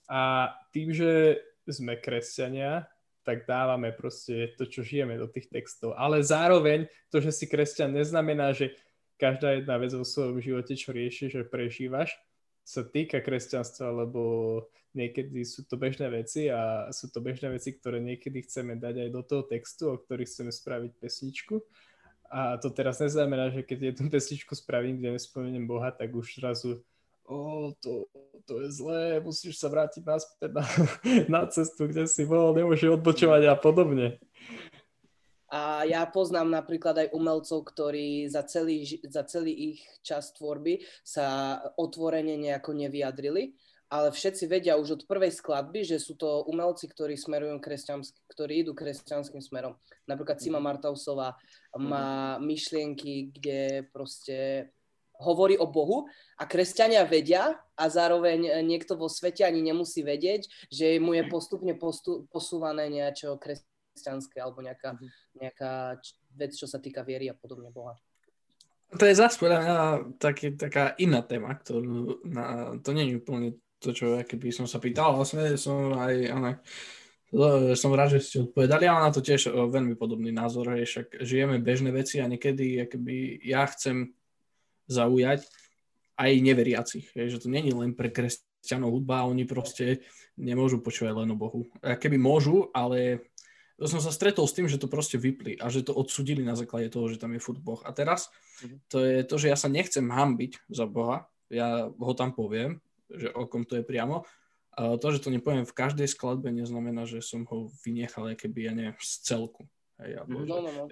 A 0.08 0.52
tým, 0.72 0.96
že 0.96 1.44
sme 1.68 2.00
kresťania, 2.00 2.88
tak 3.28 3.44
dávame 3.44 3.92
proste 3.92 4.56
to, 4.56 4.64
čo 4.64 4.88
žijeme 4.88 5.20
do 5.20 5.28
tých 5.28 5.52
textov. 5.52 6.00
Ale 6.00 6.24
zároveň 6.24 6.88
to, 7.12 7.20
že 7.20 7.36
si 7.36 7.46
kresťan, 7.52 7.92
neznamená, 7.92 8.56
že 8.56 8.72
každá 9.20 9.60
jedna 9.60 9.76
vec 9.76 9.92
vo 9.92 10.08
svojom 10.08 10.40
živote, 10.40 10.80
čo 10.80 10.96
riešiš, 10.96 11.30
že 11.36 11.44
prežívaš, 11.44 12.16
sa 12.64 12.88
týka 12.88 13.20
kresťanstva, 13.20 14.08
lebo 14.08 14.22
niekedy 14.96 15.44
sú 15.44 15.68
to 15.68 15.76
bežné 15.76 16.08
veci 16.12 16.48
a 16.52 16.92
sú 16.92 17.12
to 17.12 17.20
bežné 17.20 17.52
veci, 17.52 17.76
ktoré 17.76 18.00
niekedy 18.00 18.44
chceme 18.48 18.80
dať 18.80 19.08
aj 19.08 19.10
do 19.12 19.22
toho 19.24 19.44
textu, 19.44 19.84
o 19.92 20.00
ktorých 20.00 20.28
chceme 20.28 20.52
spraviť 20.52 20.92
pesničku. 21.00 21.56
A 22.28 22.60
to 22.60 22.68
teraz 22.72 23.00
neznamená, 23.00 23.52
že 23.56 23.64
keď 23.64 23.96
jednu 23.96 24.08
pesničku 24.16 24.56
spravím, 24.56 25.00
kde 25.00 25.16
nespomeniem 25.20 25.68
Boha, 25.68 25.92
tak 25.92 26.12
už 26.12 26.44
zrazu 26.44 26.84
o, 27.28 27.72
to, 27.84 28.08
to 28.48 28.64
je 28.64 28.70
zlé, 28.72 29.20
musíš 29.20 29.60
sa 29.60 29.68
vrátiť 29.68 30.04
naspäť 30.08 30.52
na, 30.56 30.66
na 31.36 31.42
cestu, 31.52 31.92
kde 31.92 32.08
si 32.08 32.24
bol, 32.24 32.56
nemôžeš 32.56 32.98
odbočovať 32.98 33.52
a 33.52 33.56
podobne. 33.60 34.18
A 35.48 35.88
ja 35.88 36.04
poznám 36.04 36.52
napríklad 36.52 37.08
aj 37.08 37.16
umelcov, 37.16 37.64
ktorí 37.72 38.28
za 38.28 38.44
celý, 38.44 38.84
za 39.08 39.24
celý 39.24 39.76
ich 39.76 39.80
čas 40.04 40.36
tvorby 40.36 40.84
sa 41.08 41.60
otvorene 41.80 42.36
nejako 42.36 42.76
nevyjadrili, 42.76 43.56
ale 43.88 44.12
všetci 44.12 44.44
vedia 44.52 44.76
už 44.76 45.00
od 45.00 45.02
prvej 45.08 45.32
skladby, 45.32 45.88
že 45.88 46.04
sú 46.04 46.20
to 46.20 46.44
umelci, 46.52 46.92
ktorí 46.92 47.16
smerujú 47.16 47.64
ktorí 48.28 48.54
idú 48.60 48.76
kresťanským 48.76 49.40
smerom. 49.40 49.80
Napríklad 50.04 50.44
Sima 50.44 50.60
mhm. 50.60 50.68
Martausová 50.68 51.40
má 51.80 52.36
mhm. 52.36 52.44
myšlienky, 52.44 53.32
kde 53.32 53.88
proste 53.96 54.68
hovorí 55.22 55.58
o 55.58 55.66
Bohu 55.70 56.06
a 56.38 56.44
kresťania 56.46 57.06
vedia 57.06 57.58
a 57.74 57.84
zároveň 57.90 58.62
niekto 58.66 58.98
vo 58.98 59.10
svete 59.10 59.46
ani 59.46 59.62
nemusí 59.66 60.06
vedieť, 60.06 60.50
že 60.70 61.02
mu 61.02 61.18
je 61.18 61.26
postupne 61.26 61.74
postu, 61.74 62.30
posúvané 62.30 62.90
niečo 62.90 63.38
kresťanské 63.42 64.42
alebo 64.42 64.62
nejaká, 64.62 64.98
mhm. 64.98 65.08
nejaká 65.42 65.72
vec, 66.38 66.54
čo 66.54 66.70
sa 66.70 66.78
týka 66.78 67.02
viery 67.02 67.30
a 67.30 67.36
podobne 67.38 67.74
Boha. 67.74 67.98
To 68.96 69.04
je 69.04 69.20
zase 69.20 69.36
podľa 69.36 69.60
mňa 69.60 69.78
taký, 70.16 70.56
taká 70.56 70.96
iná 70.96 71.20
téma, 71.20 71.52
ktorú 71.52 72.24
na, 72.24 72.72
to 72.80 72.96
nie 72.96 73.12
je 73.12 73.20
úplne 73.20 73.60
to, 73.84 73.92
čo 73.92 74.24
keby 74.24 74.48
som 74.56 74.64
sa 74.64 74.80
pýtal, 74.80 75.12
vlastne 75.12 75.60
som 75.60 75.92
aj, 76.00 76.16
ale, 76.32 76.50
som 77.76 77.92
rád, 77.92 78.16
že 78.16 78.24
ste 78.24 78.38
odpovedali, 78.48 78.88
ale 78.88 79.04
na 79.04 79.12
to 79.12 79.20
tiež 79.20 79.52
veľmi 79.52 80.00
podobný 80.00 80.32
názor, 80.32 80.72
je 80.80 80.88
však 80.88 81.20
žijeme 81.20 81.60
bežné 81.60 81.92
veci 81.92 82.24
a 82.24 82.32
niekedy 82.32 82.88
keby 82.88 83.44
ja 83.44 83.68
chcem 83.68 84.16
zaujať 84.88 85.46
aj 86.18 86.32
neveriacich, 86.42 87.14
je, 87.14 87.30
že 87.30 87.42
to 87.46 87.48
není 87.48 87.70
len 87.70 87.94
pre 87.94 88.10
kresťanov 88.10 88.90
hudba, 88.90 89.30
oni 89.30 89.46
proste 89.46 90.02
nemôžu 90.34 90.82
počúvať 90.82 91.14
len 91.24 91.30
o 91.34 91.38
Bohu. 91.38 91.70
Keby 91.82 92.18
môžu, 92.18 92.74
ale 92.74 93.22
to 93.78 93.86
som 93.86 94.02
sa 94.02 94.10
stretol 94.10 94.50
s 94.50 94.58
tým, 94.58 94.66
že 94.66 94.82
to 94.82 94.90
proste 94.90 95.22
vypli 95.22 95.54
a 95.62 95.70
že 95.70 95.86
to 95.86 95.94
odsudili 95.94 96.42
na 96.42 96.58
základe 96.58 96.90
toho, 96.90 97.14
že 97.14 97.22
tam 97.22 97.38
je 97.38 97.44
furt 97.44 97.62
Boh. 97.62 97.78
A 97.86 97.94
teraz 97.94 98.34
mhm. 98.66 98.78
to 98.90 98.98
je 99.06 99.18
to, 99.22 99.36
že 99.38 99.54
ja 99.54 99.58
sa 99.58 99.70
nechcem 99.70 100.06
hambiť 100.10 100.66
za 100.74 100.90
Boha, 100.90 101.30
ja 101.48 101.88
ho 101.88 102.14
tam 102.18 102.34
poviem, 102.34 102.82
že 103.08 103.32
o 103.32 103.46
kom 103.48 103.64
to 103.64 103.80
je 103.80 103.86
priamo. 103.86 104.26
A 104.78 104.94
to, 105.02 105.10
že 105.10 105.26
to 105.26 105.34
nepoviem 105.34 105.66
v 105.66 105.74
každej 105.74 106.06
skladbe, 106.06 106.54
neznamená, 106.54 107.10
že 107.10 107.18
som 107.26 107.50
ho 107.50 107.74
vynechal, 107.82 108.30
keby, 108.38 108.70
ja 108.70 108.74
neviem, 108.78 108.94
z 109.02 109.26
celku. 109.26 109.66
Hej, 109.98 110.22
alebo, 110.22 110.46
no, 110.46 110.62
no, 110.62 110.70
no. 110.70 110.84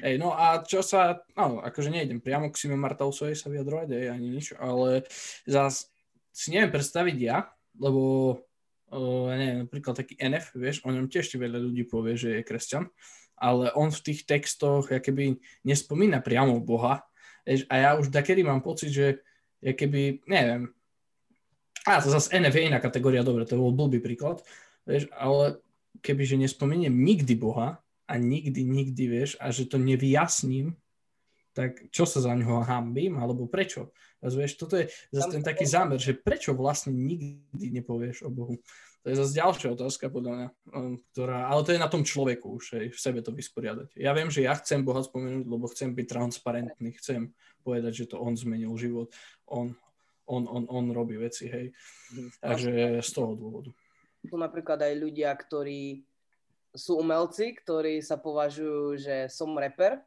Hej, 0.00 0.16
no 0.16 0.32
a 0.32 0.64
čo 0.64 0.80
sa, 0.80 1.20
no, 1.36 1.60
akože 1.60 1.92
nejdem 1.92 2.24
priamo 2.24 2.48
k 2.48 2.56
Sime 2.56 2.80
Martausovej 2.80 3.36
sa 3.36 3.52
vyjadrovať, 3.52 3.92
hej, 3.92 4.06
ani 4.08 4.28
nič, 4.32 4.56
ale 4.56 5.04
zás 5.44 5.92
si 6.32 6.56
neviem 6.56 6.72
predstaviť 6.72 7.16
ja, 7.20 7.52
lebo 7.76 8.00
uh, 8.88 9.28
neviem, 9.36 9.68
napríklad 9.68 10.00
taký 10.00 10.16
NF, 10.16 10.56
vieš, 10.56 10.80
o 10.80 10.88
ňom 10.88 11.12
tiež 11.12 11.28
veľa 11.36 11.60
ľudí 11.60 11.84
povie, 11.84 12.16
že 12.16 12.40
je 12.40 12.46
kresťan, 12.48 12.88
ale 13.36 13.68
on 13.76 13.92
v 13.92 14.00
tých 14.00 14.24
textoch 14.24 14.88
keby 14.88 15.36
nespomína 15.68 16.24
priamo 16.24 16.56
Boha 16.64 17.04
vieš, 17.44 17.68
a 17.68 17.74
ja 17.76 17.90
už 18.00 18.08
takedy 18.08 18.40
mám 18.40 18.64
pocit, 18.64 18.96
že 18.96 19.20
keby, 19.60 20.24
neviem, 20.24 20.72
a 21.84 22.00
to 22.00 22.08
zase 22.08 22.32
NF 22.32 22.56
je 22.56 22.68
iná 22.68 22.80
kategória, 22.80 23.20
dobre, 23.24 23.44
to 23.44 23.60
bol 23.60 23.76
blbý 23.76 24.00
príklad, 24.00 24.40
vieš, 24.88 25.08
ale 25.12 25.60
kebyže 26.00 26.40
nespomeniem 26.40 26.92
nikdy 26.92 27.36
Boha 27.36 27.80
a 28.08 28.16
nikdy, 28.16 28.64
nikdy, 28.64 29.04
vieš, 29.04 29.36
a 29.36 29.52
že 29.52 29.68
to 29.68 29.76
nevyjasním, 29.76 30.72
tak 31.52 31.92
čo 31.92 32.08
sa 32.08 32.24
za 32.24 32.32
ňoho 32.32 32.64
hambím, 32.64 33.20
alebo 33.20 33.44
prečo? 33.44 33.92
A 34.24 34.32
vieš, 34.32 34.58
toto 34.58 34.80
je 34.80 34.90
zase 35.12 35.38
ten 35.38 35.44
taký 35.44 35.68
zámer, 35.68 36.00
že 36.00 36.16
prečo 36.16 36.56
vlastne 36.56 36.90
nikdy 36.90 37.70
nepovieš 37.78 38.26
o 38.26 38.30
Bohu. 38.32 38.56
To 39.06 39.06
je 39.10 39.14
zase 39.14 39.38
ďalšia 39.38 39.68
otázka, 39.78 40.10
podľa 40.10 40.32
mňa, 40.34 40.48
um, 40.74 40.94
ktorá, 41.12 41.46
ale 41.46 41.62
to 41.62 41.70
je 41.70 41.80
na 41.82 41.86
tom 41.86 42.02
človeku 42.02 42.58
už, 42.58 42.64
aj 42.82 42.86
v 42.94 42.98
sebe 42.98 43.20
to 43.22 43.30
vysporiadať. 43.30 43.94
Ja 43.94 44.10
viem, 44.10 44.26
že 44.26 44.42
ja 44.42 44.58
chcem 44.58 44.82
Boha 44.82 45.04
spomenúť, 45.06 45.46
lebo 45.46 45.70
chcem 45.70 45.94
byť 45.94 46.06
transparentný, 46.06 46.98
chcem 46.98 47.30
povedať, 47.62 48.04
že 48.04 48.10
to 48.10 48.18
On 48.18 48.34
zmenil 48.34 48.74
život, 48.74 49.14
On, 49.46 49.70
On, 50.26 50.42
On, 50.50 50.66
On 50.66 50.86
robí 50.90 51.14
veci, 51.14 51.46
hej. 51.46 51.70
Mhm. 52.14 52.28
Takže 52.42 52.72
z 53.02 53.10
toho 53.14 53.38
dôvodu. 53.38 53.70
Sú 54.26 54.34
napríklad 54.34 54.82
aj 54.82 54.94
ľudia, 54.98 55.30
ktorí 55.30 56.02
sú 56.78 57.02
umelci, 57.02 57.58
ktorí 57.58 57.98
sa 57.98 58.14
považujú, 58.14 58.94
že 59.02 59.26
som 59.26 59.50
reper 59.58 59.98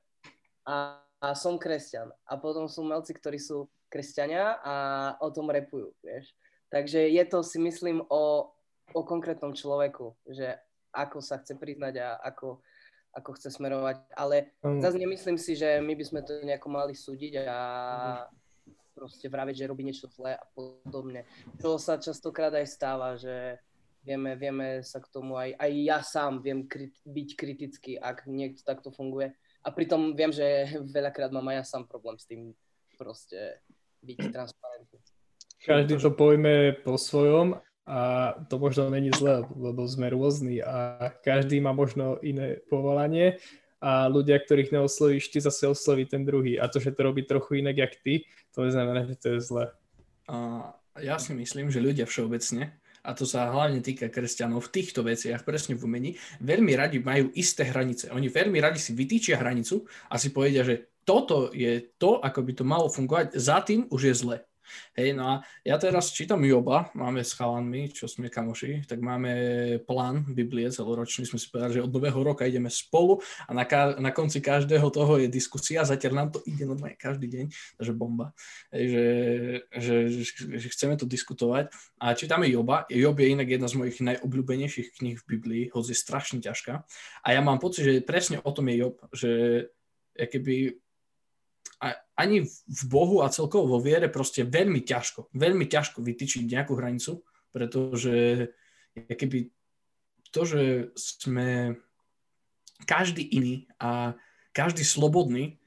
a, 0.63 1.03
a 1.19 1.27
som 1.35 1.59
kresťan. 1.59 2.07
A 2.23 2.39
potom 2.39 2.71
sú 2.71 2.87
umelci, 2.87 3.11
ktorí 3.11 3.35
sú 3.35 3.67
kresťania 3.91 4.63
a 4.63 4.75
o 5.19 5.27
tom 5.35 5.51
repujú, 5.51 5.91
vieš. 5.99 6.31
Takže 6.71 7.11
je 7.11 7.23
to 7.27 7.43
si 7.43 7.59
myslím 7.59 7.99
o, 8.07 8.47
o 8.95 9.01
konkrétnom 9.03 9.51
človeku, 9.51 10.15
že 10.31 10.55
ako 10.95 11.19
sa 11.19 11.43
chce 11.43 11.59
priznať 11.59 11.99
a 11.99 12.15
ako, 12.23 12.63
ako 13.11 13.29
chce 13.35 13.51
smerovať. 13.51 14.07
Ale 14.15 14.55
um. 14.63 14.79
zase 14.79 14.95
nemyslím 14.95 15.35
si, 15.35 15.59
že 15.59 15.83
my 15.83 15.91
by 15.91 16.05
sme 16.07 16.21
to 16.23 16.39
nejako 16.47 16.67
mali 16.71 16.95
súdiť 16.95 17.43
a 17.43 17.59
proste 18.95 19.27
vraviť, 19.27 19.55
že 19.59 19.69
robí 19.71 19.83
niečo 19.83 20.07
zlé 20.07 20.39
a 20.39 20.45
podobne. 20.55 21.27
Čo 21.59 21.75
sa 21.75 21.99
častokrát 21.99 22.55
aj 22.55 22.67
stáva, 22.71 23.19
že 23.19 23.59
vieme, 24.05 24.35
vieme 24.35 24.67
sa 24.81 24.99
k 24.99 25.07
tomu 25.09 25.37
aj, 25.37 25.57
aj 25.57 25.71
ja 25.81 25.99
sám 26.01 26.41
viem 26.41 26.65
krit, 26.65 26.93
byť 27.05 27.29
kritický, 27.37 27.91
ak 27.97 28.25
niekto 28.25 28.61
takto 28.65 28.89
funguje. 28.89 29.33
A 29.61 29.69
pritom 29.69 30.17
viem, 30.17 30.33
že 30.33 30.69
veľakrát 30.97 31.29
mám 31.33 31.47
aj 31.53 31.55
ja 31.61 31.65
sám 31.65 31.83
problém 31.85 32.17
s 32.17 32.25
tým 32.25 32.53
proste 32.97 33.61
byť 34.05 34.17
transparentný. 34.33 34.97
Každý 35.61 36.01
to 36.01 36.09
pojme 36.09 36.73
po 36.81 36.97
svojom 36.97 37.61
a 37.85 38.33
to 38.49 38.57
možno 38.57 38.89
není 38.89 39.13
zle, 39.13 39.45
lebo 39.53 39.85
sme 39.85 40.09
rôzni 40.09 40.61
a 40.61 41.09
každý 41.21 41.61
má 41.61 41.69
možno 41.73 42.17
iné 42.25 42.61
povolanie 42.69 43.37
a 43.81 44.05
ľudia, 44.05 44.37
ktorých 44.37 44.73
neoslovíš, 44.73 45.33
ty 45.33 45.41
zase 45.41 45.65
osloví 45.65 46.05
ten 46.05 46.21
druhý. 46.21 46.57
A 46.61 46.69
to, 46.69 46.77
že 46.77 46.93
to 46.93 47.01
robí 47.01 47.25
trochu 47.25 47.65
inak, 47.65 47.77
jak 47.77 47.93
ty, 48.05 48.13
to 48.53 48.65
neznamená, 48.65 49.09
že 49.09 49.17
to 49.17 49.27
je 49.33 49.39
zle. 49.41 49.65
A 50.29 50.37
ja 51.01 51.17
si 51.17 51.33
myslím, 51.33 51.73
že 51.73 51.81
ľudia 51.81 52.05
všeobecne, 52.05 52.77
a 53.01 53.17
to 53.17 53.25
sa 53.25 53.49
hlavne 53.49 53.81
týka 53.81 54.13
kresťanov 54.13 54.69
v 54.69 54.73
týchto 54.81 55.01
veciach, 55.01 55.41
presne 55.41 55.73
v 55.73 55.85
umení, 55.85 56.09
veľmi 56.41 56.73
radi 56.77 57.01
majú 57.01 57.33
isté 57.33 57.65
hranice. 57.65 58.13
Oni 58.13 58.29
veľmi 58.29 58.61
radi 58.61 58.77
si 58.77 58.93
vytýčia 58.93 59.41
hranicu 59.41 59.85
a 60.09 60.21
si 60.21 60.29
povedia, 60.29 60.61
že 60.61 61.01
toto 61.01 61.49
je 61.49 61.97
to, 61.97 62.21
ako 62.21 62.39
by 62.45 62.51
to 62.53 62.63
malo 62.63 62.87
fungovať, 62.87 63.33
za 63.33 63.65
tým 63.65 63.89
už 63.89 64.01
je 64.05 64.15
zle. 64.15 64.37
Hej, 64.97 65.15
no 65.15 65.23
a 65.27 65.33
ja 65.63 65.75
teraz 65.77 66.11
čítam 66.11 66.43
Joba, 66.43 66.91
máme 66.97 67.23
s 67.23 67.33
chalanmi, 67.35 67.91
čo 67.91 68.07
sme 68.07 68.27
kamoši, 68.27 68.87
tak 68.87 68.99
máme 68.99 69.31
plán 69.83 70.25
Biblie 70.27 70.67
celoročný, 70.71 71.27
sme 71.27 71.39
si 71.39 71.47
povedali, 71.47 71.79
že 71.79 71.85
od 71.85 71.91
nového 71.91 72.19
roka 72.19 72.47
ideme 72.47 72.67
spolu 72.67 73.19
a 73.47 73.51
na, 73.55 73.63
ka- 73.63 73.97
na 73.99 74.11
konci 74.11 74.43
každého 74.43 74.87
toho 74.91 75.21
je 75.21 75.27
diskusia, 75.31 75.87
zatiaľ 75.87 76.13
nám 76.13 76.29
to 76.35 76.39
ide 76.47 76.63
normálne 76.67 76.99
každý 76.99 77.27
deň, 77.27 77.45
takže 77.79 77.93
bomba, 77.95 78.35
hej, 78.71 78.85
že, 78.91 79.05
že, 79.75 79.95
že, 80.11 80.23
že 80.59 80.67
chceme 80.71 80.95
to 80.99 81.05
diskutovať. 81.07 81.71
A 82.01 82.17
čítame 82.17 82.49
Joba, 82.49 82.85
Job 82.89 83.17
je 83.19 83.31
inak 83.31 83.47
jedna 83.47 83.67
z 83.69 83.77
mojich 83.77 83.97
najobľúbenejších 84.01 84.97
kníh 84.99 85.17
v 85.19 85.27
Biblii, 85.27 85.63
hoď 85.71 85.93
je 85.93 85.97
strašne 85.97 86.39
ťažká. 86.43 86.83
A 87.23 87.27
ja 87.31 87.41
mám 87.43 87.61
pocit, 87.61 87.85
že 87.85 88.03
presne 88.03 88.41
o 88.41 88.51
tom 88.51 88.67
je 88.71 88.75
Job, 88.81 88.95
že 89.13 89.31
keby 90.17 90.77
ani 92.15 92.45
v 92.47 92.83
Bohu 92.85 93.25
a 93.25 93.33
celkovo 93.33 93.77
vo 93.77 93.79
viere 93.81 94.05
proste 94.05 94.45
veľmi 94.45 94.85
ťažko, 94.85 95.33
veľmi 95.33 95.65
ťažko 95.65 96.05
vytýčiť 96.05 96.45
nejakú 96.45 96.77
hranicu, 96.77 97.25
pretože 97.49 98.47
keby 98.93 99.49
to, 100.29 100.41
že 100.45 100.61
sme 100.95 101.75
každý 102.85 103.25
iný 103.33 103.65
a 103.81 104.13
každý 104.53 104.85
slobodný, 104.85 105.57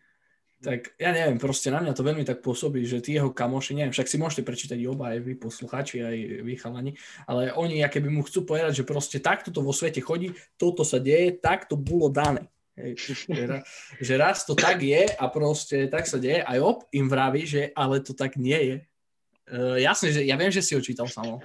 tak 0.65 0.97
ja 0.97 1.13
neviem, 1.13 1.37
proste 1.37 1.69
na 1.69 1.85
mňa 1.85 1.93
to 1.93 2.07
veľmi 2.07 2.25
tak 2.25 2.41
pôsobí, 2.41 2.89
že 2.89 3.05
tí 3.05 3.13
jeho 3.13 3.29
kamoši, 3.29 3.77
neviem, 3.77 3.93
však 3.93 4.09
si 4.09 4.17
môžete 4.17 4.49
prečítať 4.49 4.81
oba, 4.89 5.13
aj 5.13 5.21
vy 5.21 5.35
poslucháči, 5.37 6.01
aj 6.01 6.17
vy 6.41 6.55
chalani, 6.57 6.93
ale 7.29 7.53
oni 7.53 7.85
keby 7.85 8.09
mu 8.09 8.25
chcú 8.25 8.49
povedať, 8.49 8.81
že 8.81 8.89
proste 8.89 9.21
takto 9.21 9.53
to 9.53 9.61
vo 9.61 9.77
svete 9.77 10.01
chodí, 10.01 10.33
toto 10.57 10.81
sa 10.81 10.97
deje, 10.97 11.37
tak 11.37 11.69
to 11.69 11.77
bolo 11.77 12.09
dané. 12.09 12.49
Že, 14.03 14.15
raz, 14.19 14.43
to 14.43 14.59
tak 14.59 14.83
je 14.83 15.07
a 15.07 15.25
proste 15.31 15.87
tak 15.87 16.11
sa 16.11 16.19
deje. 16.19 16.43
Aj 16.43 16.59
Job 16.59 16.83
im 16.91 17.07
vraví, 17.07 17.47
že 17.47 17.71
ale 17.75 18.03
to 18.03 18.13
tak 18.15 18.35
nie 18.35 18.59
je. 18.59 18.77
Uh, 19.45 19.77
jasne, 19.77 20.09
že 20.09 20.25
ja 20.25 20.41
viem, 20.41 20.49
že 20.49 20.65
si 20.65 20.73
ho 20.73 20.81
čítal 20.81 21.05
samo, 21.05 21.37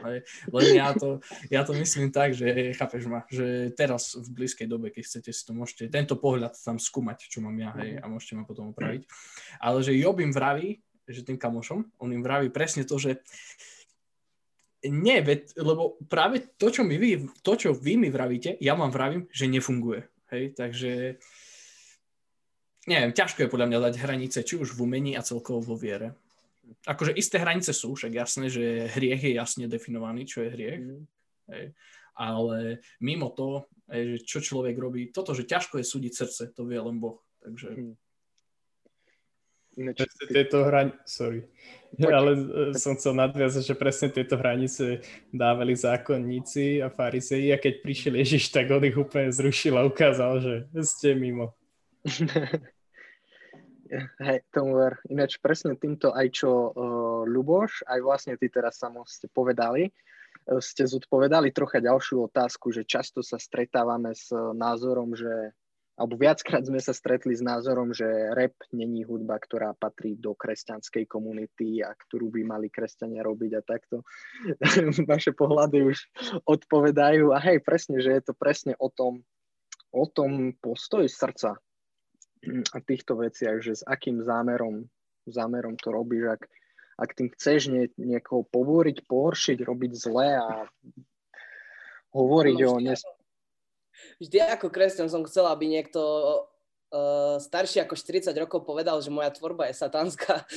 len 0.56 0.68
ja 0.72 0.96
to, 0.96 1.20
ja 1.52 1.68
to 1.68 1.76
myslím 1.76 2.16
tak, 2.16 2.32
že 2.32 2.72
chápeš 2.72 3.12
ma, 3.12 3.28
že 3.28 3.76
teraz 3.76 4.16
v 4.16 4.40
blízkej 4.40 4.72
dobe, 4.72 4.88
keď 4.88 5.04
chcete 5.04 5.32
si 5.36 5.44
to 5.44 5.52
môžete, 5.52 5.92
tento 5.92 6.16
pohľad 6.16 6.56
tam 6.56 6.80
skúmať, 6.80 7.28
čo 7.28 7.44
mám 7.44 7.60
ja, 7.60 7.76
hej, 7.76 8.00
a 8.00 8.08
môžete 8.08 8.40
ma 8.40 8.48
potom 8.48 8.72
opraviť. 8.72 9.04
Ale 9.60 9.84
že 9.84 10.00
Job 10.00 10.16
im 10.24 10.32
vraví, 10.32 10.80
že 11.12 11.28
tým 11.28 11.36
kamošom, 11.36 12.00
on 12.00 12.10
im 12.16 12.24
vraví 12.24 12.48
presne 12.56 12.88
to, 12.88 12.96
že 12.96 13.20
nie, 14.88 15.20
lebo 15.60 16.00
práve 16.08 16.56
to, 16.56 16.72
čo, 16.72 16.88
mi 16.88 16.96
vy, 16.96 17.28
to, 17.44 17.60
čo 17.60 17.76
vy 17.76 18.00
mi 18.00 18.08
vravíte, 18.08 18.56
ja 18.64 18.80
vám 18.80 18.96
vravím, 18.96 19.28
že 19.28 19.52
nefunguje. 19.52 20.08
Hej, 20.30 20.54
takže 20.54 21.18
neviem, 22.86 23.12
ťažko 23.14 23.46
je 23.46 23.52
podľa 23.52 23.68
mňa 23.70 23.80
dať 23.90 23.96
hranice, 23.98 24.40
či 24.46 24.62
už 24.62 24.78
v 24.78 24.86
umení 24.86 25.14
a 25.18 25.26
celkovo 25.26 25.62
vo 25.62 25.76
viere. 25.76 26.14
Akože 26.86 27.18
isté 27.18 27.42
hranice 27.42 27.74
sú, 27.74 27.98
však 27.98 28.14
jasné, 28.14 28.46
že 28.54 28.86
hriech 28.94 29.26
je 29.26 29.34
jasne 29.34 29.66
definovaný, 29.66 30.30
čo 30.30 30.46
je 30.46 30.54
hriech. 30.54 30.82
Mm. 30.86 31.04
Hej. 31.50 31.66
Ale 32.20 32.84
mimo 33.02 33.34
to, 33.34 33.66
hej, 33.90 34.18
že 34.18 34.18
čo 34.28 34.40
človek 34.44 34.78
robí, 34.78 35.10
toto, 35.10 35.34
že 35.34 35.50
ťažko 35.50 35.82
je 35.82 35.86
súdiť 35.88 36.14
srdce, 36.14 36.44
to 36.54 36.62
vie 36.70 36.78
len 36.78 37.02
Boh. 37.02 37.18
Takže... 37.42 37.70
Mm. 37.74 37.96
Ináč, 39.80 40.04
tieto 40.28 40.68
hranice, 40.68 41.00
sorry, 41.08 41.48
Poď. 41.96 42.12
ale 42.12 42.32
e, 42.36 42.76
som 42.76 43.00
chcel 43.00 43.16
nadviazať, 43.16 43.64
že 43.64 43.80
presne 43.80 44.12
tieto 44.12 44.36
hranice 44.36 45.00
dávali 45.32 45.72
zákonníci 45.72 46.84
a 46.84 46.92
farizeji 46.92 47.56
a 47.56 47.58
keď 47.58 47.80
prišiel 47.80 48.20
Ježiš, 48.20 48.52
tak 48.52 48.68
on 48.76 48.84
ich 48.84 49.00
úplne 49.00 49.32
zrušil 49.32 49.80
a 49.80 49.88
ukázal, 49.88 50.44
že 50.44 50.54
ste 50.84 51.16
mimo. 51.16 51.56
Hej, 54.20 54.44
tomu 54.52 54.76
ver. 54.76 55.00
Ináč 55.08 55.40
presne 55.40 55.80
týmto 55.80 56.12
aj 56.12 56.28
čo 56.30 56.52
uh, 56.52 57.24
Ľuboš, 57.26 57.88
aj 57.88 58.00
vlastne 58.04 58.36
ty 58.36 58.52
teraz 58.52 58.78
samo 58.78 59.08
ste 59.08 59.32
povedali, 59.32 59.88
uh, 59.88 60.60
ste 60.62 60.86
zodpovedali 60.86 61.56
trocha 61.56 61.80
ďalšiu 61.80 62.28
otázku, 62.28 62.70
že 62.70 62.84
často 62.84 63.24
sa 63.24 63.40
stretávame 63.40 64.12
s 64.12 64.30
názorom, 64.36 65.16
že 65.16 65.56
alebo 66.00 66.16
viackrát 66.16 66.64
sme 66.64 66.80
sa 66.80 66.96
stretli 66.96 67.36
s 67.36 67.44
názorom, 67.44 67.92
že 67.92 68.08
rap 68.32 68.56
není 68.72 69.04
hudba, 69.04 69.36
ktorá 69.36 69.76
patrí 69.76 70.16
do 70.16 70.32
kresťanskej 70.32 71.04
komunity 71.12 71.84
a 71.84 71.92
ktorú 71.92 72.32
by 72.32 72.42
mali 72.48 72.72
kresťania 72.72 73.20
robiť 73.20 73.52
a 73.60 73.62
takto. 73.68 74.08
Naše 75.12 75.36
pohľady 75.36 75.84
už 75.92 76.00
odpovedajú 76.48 77.36
a 77.36 77.44
hej, 77.44 77.60
presne, 77.60 78.00
že 78.00 78.16
je 78.16 78.32
to 78.32 78.34
presne 78.34 78.80
o 78.80 78.88
tom, 78.88 79.28
o 79.92 80.08
tom 80.08 80.56
postoji 80.64 81.12
srdca 81.12 81.60
a 82.48 82.78
týchto 82.80 83.20
veciach, 83.20 83.60
že 83.60 83.76
s 83.76 83.84
akým 83.84 84.24
zámerom, 84.24 84.88
zámerom 85.28 85.76
to 85.76 85.92
robíš, 85.92 86.40
ak, 86.40 86.42
ak 86.96 87.10
tým 87.12 87.28
chceš 87.36 87.68
nie, 87.68 87.92
niekoho 88.00 88.48
pobúriť, 88.48 89.04
pohoršiť, 89.04 89.68
robiť 89.68 89.92
zle 90.00 90.30
a 90.40 90.64
hovoriť 92.16 92.58
o 92.64 92.80
nes- 92.80 93.19
vždy 94.22 94.38
ako 94.56 94.68
kresťan 94.72 95.10
som 95.12 95.26
chcel, 95.26 95.48
aby 95.48 95.68
niekto 95.68 96.00
uh, 96.00 97.38
starší 97.38 97.84
ako 97.84 97.96
40 97.96 98.32
rokov 98.38 98.66
povedal, 98.66 99.02
že 99.02 99.14
moja 99.14 99.32
tvorba 99.34 99.70
je 99.70 99.76
satanská 99.78 100.44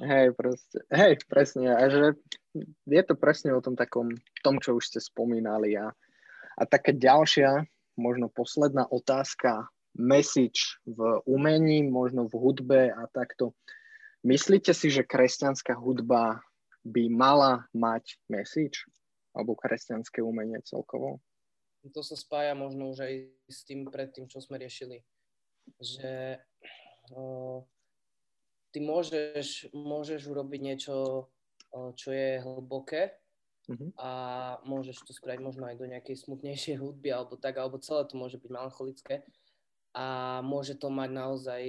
Hej, 0.00 0.32
proste. 0.32 0.80
Hej, 0.88 1.20
presne. 1.28 1.76
A 1.76 1.84
že 1.92 2.16
je 2.88 3.02
to 3.04 3.12
presne 3.12 3.52
o 3.52 3.60
tom 3.60 3.76
takom, 3.76 4.08
tom, 4.40 4.56
čo 4.56 4.80
už 4.80 4.88
ste 4.88 5.00
spomínali. 5.00 5.76
A, 5.76 5.92
a 6.56 6.62
taká 6.64 6.96
ďalšia, 6.96 7.68
možno 8.00 8.32
posledná 8.32 8.88
otázka, 8.88 9.68
message 9.92 10.80
v 10.88 11.20
umení, 11.28 11.84
možno 11.84 12.24
v 12.32 12.34
hudbe 12.40 12.80
a 12.88 13.04
takto. 13.12 13.52
Myslíte 14.24 14.72
si, 14.72 14.88
že 14.88 15.04
kresťanská 15.04 15.76
hudba 15.76 16.40
by 16.84 17.12
mala 17.12 17.68
mať 17.76 18.16
message? 18.32 18.88
Alebo 19.34 19.58
kresťanské 19.58 20.22
umenie 20.22 20.58
celkovo. 20.66 21.22
To 21.94 22.02
sa 22.04 22.12
spája 22.18 22.52
možno 22.52 22.92
už 22.92 23.08
aj 23.08 23.14
s 23.48 23.64
tým 23.64 23.88
predtým, 23.88 24.28
čo 24.28 24.42
sme 24.42 24.60
riešili. 24.60 25.00
Že 25.80 26.36
o, 27.16 27.64
ty 28.74 28.84
môžeš, 28.84 29.72
môžeš 29.72 30.28
urobiť 30.28 30.60
niečo, 30.60 30.94
o, 31.72 31.78
čo 31.96 32.12
je 32.12 32.42
hlboké 32.44 33.16
uh-huh. 33.70 33.90
a 33.96 34.10
môžeš 34.68 35.08
to 35.08 35.16
spraviť 35.16 35.40
možno 35.40 35.64
aj 35.72 35.76
do 35.80 35.88
nejakej 35.88 36.20
smutnejšej 36.20 36.76
hudby 36.82 37.14
alebo 37.16 37.40
tak, 37.40 37.56
alebo 37.56 37.80
celé 37.80 38.04
to 38.04 38.20
môže 38.20 38.36
byť 38.36 38.50
melancholické 38.50 39.24
a 39.96 40.38
môže 40.44 40.78
to 40.78 40.86
mať 40.92 41.10
naozaj 41.10 41.62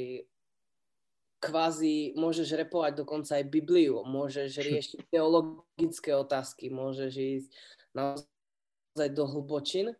kvázi 1.41 2.13
môžeš 2.13 2.53
repovať 2.53 3.01
dokonca 3.01 3.41
aj 3.41 3.49
Bibliu, 3.49 4.05
môžeš 4.05 4.61
riešiť 4.61 4.99
teologické 5.09 6.13
otázky, 6.13 6.69
môžeš 6.69 7.11
ísť 7.17 7.49
naozaj 7.97 9.09
do 9.17 9.25
hlbočin 9.25 9.97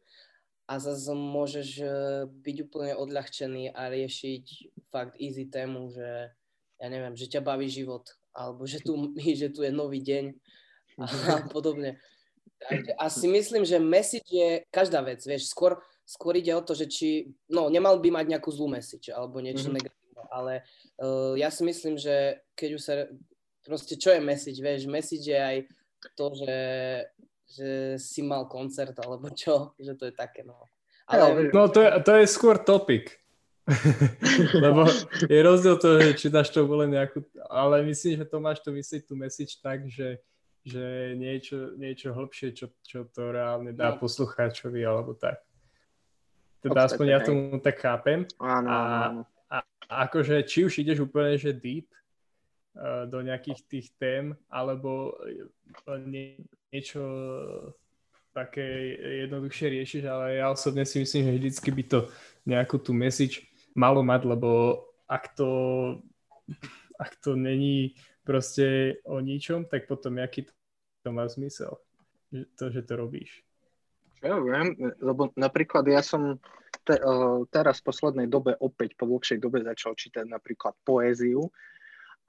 a 0.70 0.74
zase 0.78 1.12
môžeš 1.18 1.70
e, 1.82 1.86
byť 2.30 2.58
úplne 2.70 2.94
odľahčený 2.94 3.74
a 3.74 3.90
riešiť 3.90 4.46
fakt 4.94 5.18
easy 5.18 5.50
tému, 5.50 5.90
že 5.90 6.30
ja 6.78 6.88
neviem, 6.88 7.18
že 7.18 7.26
ťa 7.26 7.42
baví 7.42 7.66
život, 7.66 8.06
alebo 8.38 8.70
že 8.70 8.78
tu, 8.86 8.94
že 9.42 9.50
tu 9.50 9.66
je 9.66 9.74
nový 9.74 10.00
deň 10.06 10.38
a 11.02 11.06
podobne. 11.56 11.98
Takže 12.62 12.94
asi 13.02 13.26
myslím, 13.26 13.66
že 13.66 13.82
message 13.82 14.30
je 14.30 14.62
každá 14.70 15.01
vec, 15.01 15.25
vieš, 15.25 15.50
skôr, 15.50 15.82
skôr 16.06 16.38
ide 16.38 16.54
o 16.54 16.62
to, 16.62 16.77
že 16.77 16.86
či, 16.86 17.34
no, 17.50 17.74
nemal 17.74 17.98
by 17.98 18.22
mať 18.22 18.38
nejakú 18.38 18.54
zlú 18.54 18.70
message, 18.70 19.10
alebo 19.10 19.42
niečo 19.42 19.74
mm-hmm. 19.74 19.82
negatívne 19.82 20.00
ale 20.29 20.62
uh, 21.01 21.34
ja 21.40 21.50
si 21.50 21.66
myslím, 21.66 21.98
že 21.98 22.44
keď 22.53 22.70
už 22.77 22.81
sa, 22.81 22.94
proste 23.66 23.98
čo 23.98 24.14
je 24.14 24.22
message, 24.22 24.60
vieš, 24.62 24.86
message 24.86 25.25
je 25.25 25.40
aj 25.40 25.57
to, 26.18 26.25
že, 26.38 26.57
že 27.50 27.70
si 27.98 28.22
mal 28.22 28.46
koncert, 28.46 28.94
alebo 29.01 29.29
čo, 29.34 29.74
že 29.81 29.98
to 29.98 30.10
je 30.10 30.14
také, 30.14 30.46
no. 30.46 30.57
Ale... 31.10 31.50
No 31.51 31.68
to 31.68 31.81
je, 31.84 31.90
to 32.05 32.12
je 32.22 32.25
skôr 32.29 32.55
topic. 32.62 33.22
Lebo 34.64 34.90
je 35.29 35.40
rozdiel 35.44 35.77
to, 35.77 36.01
že 36.01 36.12
či 36.18 36.27
dáš 36.34 36.50
to 36.50 36.66
len 36.66 36.98
nejakú, 36.98 37.22
ale 37.48 37.86
myslím, 37.86 38.20
že 38.20 38.25
to 38.25 38.38
máš 38.42 38.60
to 38.60 38.74
myslieť 38.74 39.01
tú 39.05 39.14
message 39.14 39.62
tak, 39.62 39.86
že, 39.86 40.18
že 40.66 41.14
niečo, 41.14 41.77
niečo 41.77 42.12
hlbšie, 42.12 42.57
čo, 42.57 42.74
čo 42.81 43.05
to 43.14 43.31
reálne 43.31 43.72
dá 43.72 43.96
no. 43.96 44.01
poslucháčovi, 44.01 44.81
alebo 44.81 45.14
tak. 45.14 45.40
Teda 46.62 46.86
aspoň 46.86 47.05
ja 47.10 47.20
tomu 47.22 47.57
tak 47.57 47.81
chápem. 47.81 48.25
Áno, 48.38 49.25
a, 49.51 49.57
akože 50.07 50.48
či 50.48 50.64
už 50.64 50.79
ideš 50.79 51.03
úplne, 51.03 51.35
že 51.35 51.51
deep 51.51 51.92
uh, 51.92 53.03
do 53.11 53.20
nejakých 53.20 53.59
tých 53.68 53.87
tém, 54.00 54.31
alebo 54.48 55.20
uh, 55.20 56.00
nie, 56.07 56.40
niečo 56.72 57.03
také 58.31 58.96
jednoduchšie 59.27 59.68
riešiš, 59.75 60.03
ale 60.07 60.40
ja 60.40 60.48
osobne 60.48 60.87
si 60.87 61.03
myslím, 61.03 61.27
že 61.27 61.37
vždycky 61.37 61.70
by 61.75 61.83
to 61.83 62.00
nejakú 62.48 62.79
tú 62.79 62.96
message 62.96 63.44
malo 63.75 64.00
mať, 64.00 64.24
lebo 64.24 64.81
ak 65.11 65.35
to, 65.35 65.50
ak 66.96 67.11
to 67.20 67.35
není 67.35 68.00
proste 68.24 68.96
o 69.03 69.20
ničom, 69.20 69.68
tak 69.68 69.83
potom 69.83 70.24
aký 70.24 70.48
to 71.03 71.09
má 71.11 71.27
zmysel, 71.27 71.75
to, 72.55 72.72
že 72.72 72.87
to 72.87 72.96
robíš. 72.96 73.44
Ja 74.22 74.37
viem, 74.37 74.77
lebo 75.01 75.33
napríklad 75.33 75.83
ja 75.90 76.00
som 76.05 76.37
te, 76.83 76.96
uh, 77.00 77.46
teraz 77.50 77.79
v 77.81 77.87
poslednej 77.91 78.27
dobe 78.27 78.57
opäť 78.57 78.98
po 78.98 79.05
dlhšej 79.07 79.39
dobe 79.41 79.61
začal 79.65 79.94
čítať 79.98 80.25
napríklad 80.27 80.74
poéziu 80.85 81.50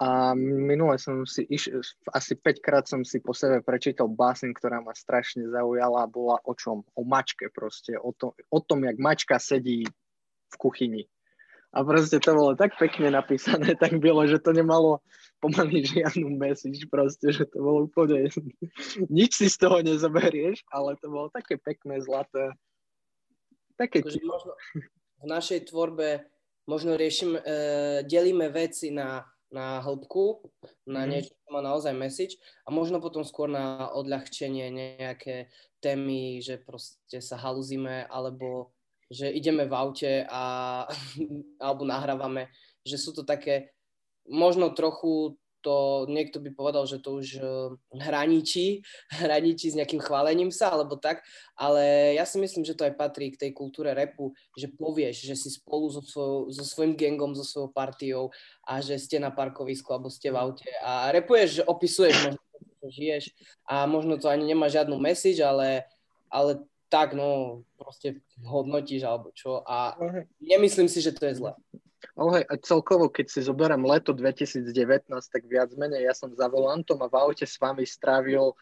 a 0.03 0.35
minule 0.35 0.99
som 0.99 1.23
si, 1.23 1.47
iš, 1.47 1.71
asi 2.11 2.35
5 2.35 2.59
krát 2.59 2.85
som 2.91 3.07
si 3.07 3.23
po 3.23 3.31
sebe 3.31 3.63
prečítal 3.63 4.11
básen, 4.11 4.51
ktorá 4.51 4.83
ma 4.83 4.91
strašne 4.97 5.47
zaujala 5.47 6.03
a 6.03 6.11
bola 6.11 6.43
o 6.43 6.53
čom? 6.59 6.83
O 6.99 7.07
mačke 7.07 7.47
proste, 7.55 7.95
o, 7.95 8.11
to, 8.11 8.35
o 8.35 8.59
tom, 8.59 8.83
jak 8.83 8.99
mačka 8.99 9.39
sedí 9.39 9.87
v 10.51 10.55
kuchyni. 10.59 11.07
A 11.73 11.87
proste 11.87 12.21
to 12.21 12.35
bolo 12.35 12.53
tak 12.59 12.75
pekne 12.77 13.15
napísané, 13.15 13.73
tak 13.83 13.97
bylo, 14.03 14.27
že 14.27 14.43
to 14.43 14.51
nemalo 14.51 15.01
pomaly 15.39 15.87
žiadnu 15.87 16.35
message, 16.35 16.83
proste, 16.91 17.31
že 17.31 17.47
to 17.47 17.63
bolo 17.63 17.87
úplne, 17.87 18.27
nič 19.23 19.39
si 19.39 19.47
z 19.47 19.57
toho 19.57 19.87
nezoberieš, 19.87 20.67
ale 20.75 20.99
to 20.99 21.15
bolo 21.15 21.31
také 21.31 21.63
pekné, 21.63 22.03
zlaté. 22.03 22.59
Také 23.79 24.05
akože 24.05 24.21
možno 24.25 24.53
v 25.23 25.27
našej 25.27 25.71
tvorbe 25.71 26.27
možno 26.67 26.95
riešim, 26.95 27.39
e, 27.39 27.41
delíme 28.07 28.51
veci 28.51 28.91
na, 28.91 29.27
na 29.51 29.83
hĺbku, 29.83 30.43
na 30.91 31.07
mm. 31.07 31.09
niečo, 31.11 31.33
čo 31.35 31.49
má 31.51 31.61
naozaj 31.63 31.95
message 31.95 32.39
a 32.67 32.71
možno 32.71 33.03
potom 33.03 33.27
skôr 33.27 33.51
na 33.51 33.91
odľahčenie 33.95 34.71
nejaké 34.71 35.51
témy, 35.83 36.39
že 36.43 36.63
proste 36.63 37.19
sa 37.19 37.39
haluzíme 37.39 38.07
alebo 38.07 38.75
že 39.13 39.29
ideme 39.29 39.69
v 39.69 39.75
aute 39.77 40.13
a, 40.25 40.43
alebo 41.65 41.83
nahrávame, 41.85 42.49
že 42.83 42.97
sú 42.97 43.13
to 43.13 43.23
také 43.23 43.75
možno 44.27 44.71
trochu 44.73 45.37
to 45.63 46.05
niekto 46.11 46.43
by 46.43 46.51
povedal, 46.51 46.85
že 46.85 46.99
to 46.99 47.23
už 47.23 47.39
uh, 47.39 47.73
hraničí, 47.95 48.83
hraničí 49.23 49.71
s 49.71 49.79
nejakým 49.79 50.03
chválením 50.03 50.51
sa, 50.51 50.75
alebo 50.75 50.99
tak, 50.99 51.23
ale 51.55 52.13
ja 52.19 52.27
si 52.27 52.43
myslím, 52.43 52.67
že 52.67 52.75
to 52.75 52.83
aj 52.85 52.99
patrí 52.99 53.31
k 53.31 53.49
tej 53.49 53.51
kultúre 53.55 53.95
repu, 53.95 54.35
že 54.59 54.69
povieš, 54.69 55.23
že 55.23 55.35
si 55.39 55.49
spolu 55.55 55.89
so, 55.89 56.03
svojou, 56.03 56.51
so 56.51 56.67
svojím 56.67 56.99
gengom, 56.99 57.33
so 57.39 57.47
svojou 57.47 57.71
partiou 57.71 58.35
a 58.67 58.83
že 58.83 58.99
ste 58.99 59.23
na 59.23 59.31
parkovisku 59.31 59.89
alebo 59.95 60.11
ste 60.11 60.35
v 60.35 60.37
aute 60.43 60.71
a 60.83 61.15
repuješ, 61.15 61.63
že 61.63 61.69
opisuješ 61.71 62.17
možno, 62.27 62.43
čo 62.83 62.87
žiješ 62.91 63.25
a 63.71 63.87
možno 63.87 64.19
to 64.19 64.27
ani 64.27 64.45
nemá 64.51 64.67
žiadnu 64.67 64.99
message, 64.99 65.39
ale, 65.39 65.87
ale 66.27 66.61
tak, 66.91 67.15
no, 67.17 67.63
proste 67.79 68.21
hodnotíš 68.45 69.07
alebo 69.07 69.31
čo 69.33 69.65
a 69.65 69.97
nemyslím 70.43 70.91
si, 70.91 71.01
že 71.01 71.15
to 71.15 71.31
je 71.31 71.39
zlé. 71.39 71.55
Ale 72.19 72.45
a 72.45 72.55
celkovo, 72.59 73.09
keď 73.09 73.27
si 73.31 73.41
zoberiem 73.47 73.83
leto 73.87 74.13
2019, 74.13 74.67
tak 75.09 75.43
viac 75.47 75.71
menej 75.79 76.11
ja 76.11 76.15
som 76.15 76.31
za 76.35 76.51
volantom 76.51 76.99
a 77.03 77.09
v 77.09 77.17
aute 77.19 77.47
s 77.47 77.57
vami 77.57 77.87
strávil 77.87 78.53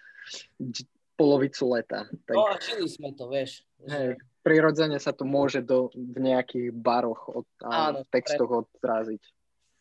polovicu 1.21 1.69
leta. 1.69 2.09
Tak... 2.25 2.37
No 2.37 2.49
a 2.49 2.57
žili 2.57 2.89
sme 2.89 3.13
to, 3.13 3.29
vieš. 3.29 3.65
Hej, 3.85 4.17
prirodzene 4.41 4.97
sa 4.97 5.13
to 5.13 5.29
môže 5.29 5.61
do, 5.61 5.93
v 5.93 6.17
nejakých 6.17 6.73
baroch 6.73 7.29
od, 7.29 7.47
a 7.65 7.93
Áno, 7.93 8.09
textoch 8.09 8.49
odraziť. 8.49 9.21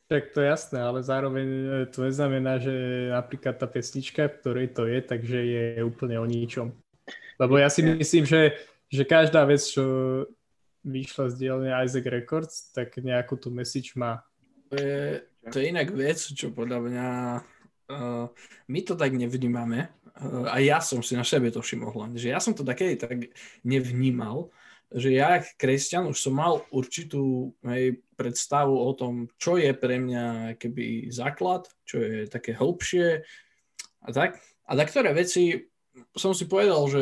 Tak 0.10 0.34
to 0.34 0.42
je 0.42 0.48
jasné, 0.50 0.82
ale 0.82 1.06
zároveň 1.06 1.48
e, 1.48 1.68
to 1.94 2.02
neznamená, 2.02 2.58
že 2.58 2.74
napríklad 3.14 3.62
tá 3.62 3.70
pesnička, 3.70 4.26
ktorej 4.42 4.74
to 4.74 4.90
je, 4.90 5.00
takže 5.06 5.38
je 5.38 5.64
úplne 5.86 6.18
o 6.18 6.26
ničom. 6.26 6.74
Lebo 7.40 7.56
ja 7.62 7.70
si 7.70 7.86
myslím, 7.86 8.26
že, 8.26 8.58
že 8.90 9.06
každá 9.06 9.46
vec, 9.46 9.62
čo 9.64 9.84
vyšla 10.84 11.32
z 11.32 11.36
dielne 11.36 11.70
Isaac 11.84 12.06
Records, 12.08 12.72
tak 12.72 12.96
nejakú 13.00 13.36
tú 13.36 13.52
message 13.52 13.96
má. 14.00 14.24
To 14.72 14.76
je, 14.78 15.26
to 15.50 15.60
je 15.60 15.66
inak 15.72 15.90
vec, 15.92 16.20
čo 16.20 16.54
podľa 16.54 16.80
mňa 16.80 17.08
uh, 17.90 18.26
my 18.70 18.80
to 18.86 18.94
tak 18.94 19.12
nevnímame. 19.16 19.90
Uh, 20.20 20.48
a 20.48 20.62
ja 20.62 20.80
som 20.80 21.02
si 21.02 21.18
na 21.18 21.26
sebe 21.26 21.50
to 21.50 21.60
všimol 21.60 21.92
že 22.16 22.32
ja 22.32 22.40
som 22.40 22.54
to 22.54 22.64
také 22.64 22.96
tak 22.96 23.34
nevnímal, 23.66 24.54
že 24.90 25.14
ja, 25.14 25.38
kresťan, 25.58 26.10
už 26.10 26.18
som 26.18 26.34
mal 26.34 26.66
určitú 26.74 27.54
hej, 27.70 28.02
predstavu 28.18 28.74
o 28.74 28.90
tom, 28.98 29.30
čo 29.38 29.62
je 29.62 29.70
pre 29.78 30.02
mňa 30.02 30.58
keby 30.58 31.14
základ, 31.14 31.70
čo 31.86 32.02
je 32.02 32.26
také 32.26 32.58
hĺbšie 32.58 33.22
a 34.02 34.10
tak. 34.10 34.42
A 34.66 34.74
na 34.74 34.86
ktoré 34.86 35.14
veci 35.14 35.70
som 36.18 36.34
si 36.34 36.50
povedal, 36.50 36.82
že 36.90 37.02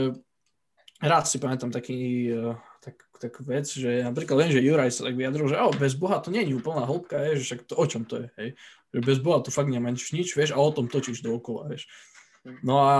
rád 1.01 1.25
si 1.29 1.37
pamätám 1.37 1.69
taký, 1.69 2.31
uh, 2.33 2.57
tak, 2.81 2.95
tak 3.21 3.33
vec, 3.45 3.69
že 3.69 4.01
napríklad 4.01 4.45
viem, 4.45 4.53
že 4.53 4.65
Juraj 4.65 4.91
sa 4.93 5.05
tak 5.05 5.17
vyjadril, 5.17 5.49
že 5.49 5.59
oh, 5.59 5.73
bez 5.73 5.93
Boha 5.93 6.17
to 6.23 6.33
nie 6.33 6.45
je 6.45 6.57
úplná 6.57 6.85
hĺbka, 6.85 7.17
je, 7.31 7.41
že 7.41 7.43
však 7.53 7.61
to, 7.69 7.73
o 7.77 7.85
čom 7.85 8.03
to 8.05 8.25
je, 8.25 8.27
hej? 8.37 8.49
že 8.93 8.99
bez 9.03 9.17
Boha 9.21 9.43
tu 9.43 9.53
fakt 9.53 9.69
nemáš 9.69 10.09
nič, 10.15 10.33
vieš, 10.33 10.55
a 10.55 10.61
o 10.61 10.69
tom 10.73 10.89
točíš 10.89 11.21
dookola, 11.21 11.69
vieš. 11.69 11.85
No 12.63 12.79
a 12.79 12.95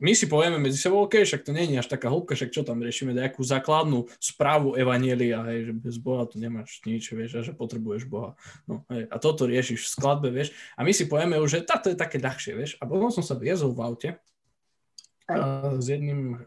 my 0.00 0.16
si 0.16 0.32
povieme 0.32 0.56
medzi 0.56 0.80
sebou, 0.80 1.04
OK, 1.04 1.20
však 1.20 1.44
to 1.44 1.52
nie 1.52 1.68
je 1.68 1.80
až 1.80 1.88
taká 1.92 2.08
hĺbka, 2.08 2.32
však 2.32 2.54
čo 2.56 2.64
tam 2.64 2.80
riešime, 2.80 3.12
nejakú 3.12 3.44
základnú 3.44 4.08
správu 4.16 4.72
Evanielia, 4.72 5.44
hej, 5.52 5.68
že 5.68 5.72
bez 5.76 5.96
Boha 6.00 6.24
tu 6.24 6.40
nemáš 6.40 6.80
nič, 6.88 7.12
vieš, 7.12 7.30
a 7.36 7.40
že 7.44 7.52
potrebuješ 7.52 8.08
Boha. 8.08 8.32
No, 8.64 8.80
hej, 8.88 9.10
a 9.12 9.16
toto 9.20 9.44
riešiš 9.44 9.84
v 9.84 9.92
skladbe, 9.92 10.28
vieš, 10.32 10.56
a 10.78 10.84
my 10.86 10.92
si 10.96 11.04
povieme 11.04 11.36
už, 11.36 11.60
že 11.60 11.68
táto 11.68 11.92
je 11.92 12.00
také 12.00 12.16
ľahšie, 12.16 12.52
vieš, 12.56 12.72
a 12.80 12.88
potom 12.88 13.12
som 13.12 13.20
sa 13.20 13.36
viezol 13.36 13.76
v 13.76 13.80
aute 13.84 14.10
s 15.78 15.86
jedným, 15.86 16.40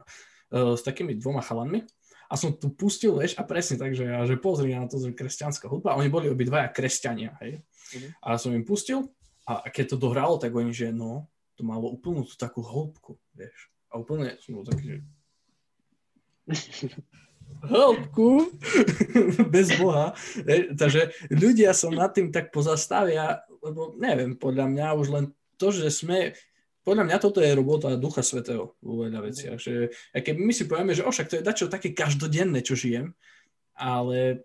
uh, 0.52 0.74
s 0.76 0.82
takými 0.82 1.16
dvoma 1.18 1.42
chalanmi, 1.42 1.86
a 2.30 2.34
som 2.34 2.50
tu 2.50 2.74
pustil, 2.74 3.14
vieš, 3.14 3.38
a 3.38 3.46
presne 3.46 3.78
tak, 3.78 3.94
že, 3.94 4.10
že 4.10 4.42
pozri 4.42 4.74
na 4.74 4.90
to, 4.90 4.98
že 4.98 5.14
kresťanská 5.14 5.70
hudba, 5.70 5.94
oni 5.94 6.10
boli 6.10 6.34
obidvaja 6.34 6.66
kresťania, 6.74 7.38
hej. 7.46 7.62
Mm-hmm. 7.62 8.10
A 8.26 8.42
som 8.42 8.50
im 8.58 8.66
pustil, 8.66 9.06
a 9.46 9.62
keď 9.70 9.94
to 9.94 10.02
dohralo, 10.02 10.42
tak 10.42 10.50
oni, 10.50 10.74
že 10.74 10.90
no, 10.90 11.30
to 11.54 11.62
malo 11.62 11.94
úplnú 11.94 12.26
tú 12.26 12.34
takú 12.34 12.66
hĺbku, 12.66 13.22
vieš. 13.38 13.70
A 13.94 14.02
úplne 14.02 14.34
som 14.42 14.58
bol 14.58 14.66
taký, 14.66 14.98
že... 14.98 14.98
hĺbku, 17.70 18.50
bez 19.54 19.78
Boha. 19.78 20.18
Takže 20.74 21.14
ľudia 21.30 21.72
sa 21.78 21.94
nad 21.94 22.12
tým 22.12 22.34
tak 22.34 22.50
pozastavia, 22.50 23.46
lebo 23.62 23.94
neviem, 24.02 24.34
podľa 24.34 24.66
mňa 24.74 24.88
už 24.98 25.08
len 25.14 25.26
to, 25.62 25.70
že 25.70 25.94
sme 25.94 26.34
podľa 26.84 27.04
mňa 27.08 27.18
toto 27.18 27.40
je 27.40 27.56
robota 27.56 27.96
Ducha 27.96 28.22
Svetého 28.22 28.76
vo 28.84 28.94
veľa 29.08 29.24
veciach. 29.24 29.58
Že, 29.58 29.92
a 30.12 30.18
keď 30.20 30.36
my 30.36 30.52
si 30.52 30.64
povieme, 30.68 30.94
že 30.94 31.08
ošak 31.08 31.28
to 31.32 31.36
je 31.40 31.48
dačo 31.48 31.72
také 31.72 31.96
každodenné, 31.96 32.60
čo 32.60 32.76
žijem, 32.76 33.16
ale 33.74 34.44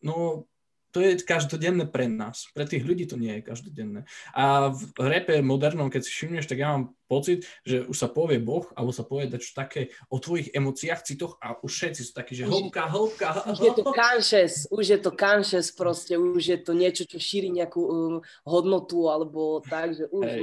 no 0.00 0.46
to 0.90 0.98
je 0.98 1.22
každodenné 1.22 1.86
pre 1.86 2.10
nás. 2.10 2.50
Pre 2.50 2.66
tých 2.66 2.82
ľudí 2.82 3.06
to 3.06 3.14
nie 3.14 3.38
je 3.38 3.46
každodenné. 3.46 4.00
A 4.34 4.74
v 4.74 4.82
repe 4.98 5.38
modernom, 5.38 5.86
keď 5.86 6.02
si 6.02 6.10
všimneš, 6.10 6.50
tak 6.50 6.58
ja 6.58 6.74
mám 6.74 6.98
pocit, 7.06 7.46
že 7.62 7.86
už 7.86 7.94
sa 7.94 8.10
povie 8.10 8.42
Boh, 8.42 8.66
alebo 8.74 8.90
sa 8.90 9.06
povie 9.06 9.30
dačo 9.30 9.54
také 9.54 9.94
o 10.10 10.18
tvojich 10.18 10.50
emóciách, 10.50 11.06
citoch 11.06 11.38
a 11.38 11.54
už 11.62 11.70
všetci 11.70 12.00
sú 12.02 12.12
takí, 12.14 12.34
že 12.34 12.46
hĺbka, 12.46 12.90
hĺbka. 12.90 13.28
Už 13.54 13.58
je 13.62 13.72
to 13.74 13.84
conscious, 13.94 14.54
už 14.70 14.84
je 14.90 14.98
to 14.98 15.10
conscious 15.14 15.68
proste, 15.70 16.14
už 16.18 16.42
je 16.42 16.58
to 16.58 16.74
niečo, 16.74 17.06
čo 17.06 17.22
šíri 17.22 17.54
nejakú 17.54 17.82
um, 17.82 18.14
hodnotu, 18.42 19.06
alebo 19.06 19.62
tak, 19.62 19.94
že 19.94 20.10
už, 20.10 20.26
Hej. 20.26 20.42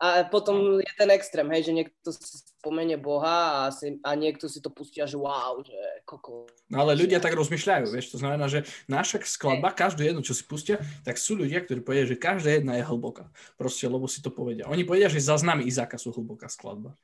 A 0.00 0.24
potom 0.24 0.80
je 0.80 0.92
ten 0.96 1.12
extrém, 1.12 1.44
hej, 1.52 1.68
že 1.68 1.76
niekto 1.76 2.08
si 2.08 2.40
spomenie 2.40 2.96
Boha 2.96 3.68
a, 3.68 3.68
si, 3.68 4.00
a 4.00 4.16
niekto 4.16 4.48
si 4.48 4.64
to 4.64 4.72
pustia, 4.72 5.04
že 5.04 5.20
wow, 5.20 5.60
že 5.60 5.76
koko. 6.08 6.48
No 6.72 6.88
ale 6.88 6.96
ľudia 6.96 7.20
tak 7.20 7.36
rozmýšľajú, 7.36 7.92
vieš, 7.92 8.16
to 8.16 8.16
znamená, 8.16 8.48
že 8.48 8.64
naša 8.88 9.20
skladba, 9.28 9.76
každú 9.76 10.00
jednu, 10.00 10.24
čo 10.24 10.32
si 10.32 10.40
pustia, 10.48 10.80
tak 11.04 11.20
sú 11.20 11.36
ľudia, 11.36 11.60
ktorí 11.60 11.84
povedia, 11.84 12.08
že 12.08 12.16
každá 12.16 12.48
jedna 12.48 12.80
je 12.80 12.88
hlboká. 12.88 13.28
Proste, 13.60 13.92
lebo 13.92 14.08
si 14.08 14.24
to 14.24 14.32
povedia. 14.32 14.64
Oni 14.72 14.88
povedia, 14.88 15.12
že 15.12 15.20
záznamy 15.20 15.68
Izáka 15.68 16.00
sú 16.00 16.16
hlboká 16.16 16.48
skladba. 16.48 16.96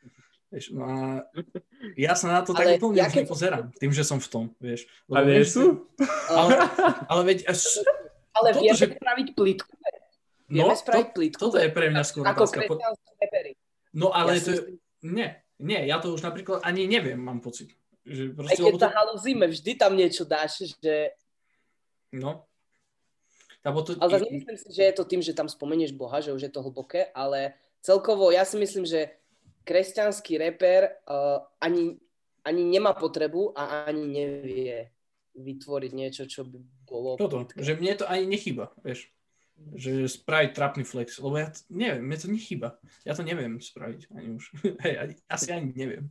Vieš, 0.48 0.72
no 0.72 0.88
a 0.88 1.26
ja 2.00 2.16
sa 2.16 2.32
na 2.32 2.40
to 2.40 2.56
ale 2.56 2.80
tak 2.80 2.80
úplne 2.80 3.04
ja 3.04 3.12
keď... 3.12 3.28
nepozerám, 3.28 3.64
tým, 3.76 3.92
že 3.92 4.09
som 4.09 4.16
v 4.16 4.28
tom, 4.32 4.44
vieš. 4.56 4.88
Lebo, 5.04 5.20
a 5.20 5.28
vieš, 5.28 5.46
sú? 5.52 5.85
Ale, 6.32 6.64
ale 7.12 7.20
veď... 7.28 7.38
Až, 7.44 7.85
ale 8.32 8.56
vieme 8.56 8.72
že... 8.72 8.88
spraviť 8.88 9.26
plitku, 9.37 9.72
No, 10.46 10.70
spraviť 10.70 11.09
to, 11.11 11.14
plítku. 11.14 11.40
Toto 11.42 11.59
je 11.59 11.70
pre 11.74 11.90
mňa 11.90 12.02
skôr 12.06 12.22
ako 12.22 12.46
otázka. 12.46 12.70
Po... 12.70 12.78
No 13.98 14.14
ale 14.14 14.38
ja 14.38 14.42
to 14.46 14.50
je... 14.54 14.61
Nie, 15.02 15.42
nie, 15.59 15.80
ja 15.90 15.98
to 15.98 16.14
už 16.14 16.22
napríklad 16.22 16.62
ani 16.62 16.87
neviem, 16.87 17.18
mám 17.18 17.42
pocit. 17.42 17.74
Že 18.06 18.38
proste, 18.38 18.62
Aj 18.62 18.70
keď 18.70 18.74
to... 18.78 18.88
halúzime, 18.94 19.44
vždy 19.50 19.72
tam 19.74 19.98
niečo 19.98 20.22
dáš, 20.22 20.70
že... 20.78 21.18
No. 22.14 22.46
to... 23.66 23.98
Ale 23.98 24.22
zase 24.22 24.30
nemyslím 24.30 24.59
si, 24.62 24.68
že 24.70 24.82
je 24.87 24.94
to 24.94 25.04
tým, 25.04 25.22
že 25.26 25.35
tam 25.35 25.50
spomenieš 25.50 25.90
Boha, 25.98 26.22
že 26.22 26.30
už 26.30 26.46
je 26.46 26.52
to 26.54 26.62
hlboké, 26.62 27.11
ale 27.11 27.59
celkovo 27.82 28.30
ja 28.30 28.46
si 28.46 28.54
myslím, 28.62 28.87
že 28.87 29.18
kresťanský 29.66 30.38
reper 30.38 31.02
uh, 31.11 31.42
ani, 31.59 31.98
ani 32.46 32.62
nemá 32.62 32.94
potrebu 32.94 33.50
a 33.59 33.90
ani 33.90 34.06
nevie 34.06 34.94
vytvoriť 35.35 35.90
niečo, 35.90 36.30
čo 36.30 36.46
by 36.46 36.59
bolo... 36.87 37.18
Toto, 37.18 37.50
že 37.59 37.74
mne 37.74 37.98
to 37.98 38.06
ani 38.06 38.30
nechýba, 38.30 38.70
vieš 38.87 39.11
že 39.76 40.08
spraviť 40.08 40.50
trapný 40.52 40.84
flex, 40.84 41.20
lebo 41.20 41.36
ja 41.36 41.52
to, 41.52 41.60
neviem, 41.68 42.04
mne 42.04 42.18
to 42.20 42.28
nechýba. 42.28 42.68
Ja 43.04 43.12
to 43.16 43.24
neviem 43.24 43.60
spraviť 43.60 44.12
ani 44.12 44.28
už. 44.36 44.44
Hej, 44.84 44.94
ani, 44.96 45.14
asi 45.28 45.48
ani 45.52 45.70
neviem. 45.76 46.06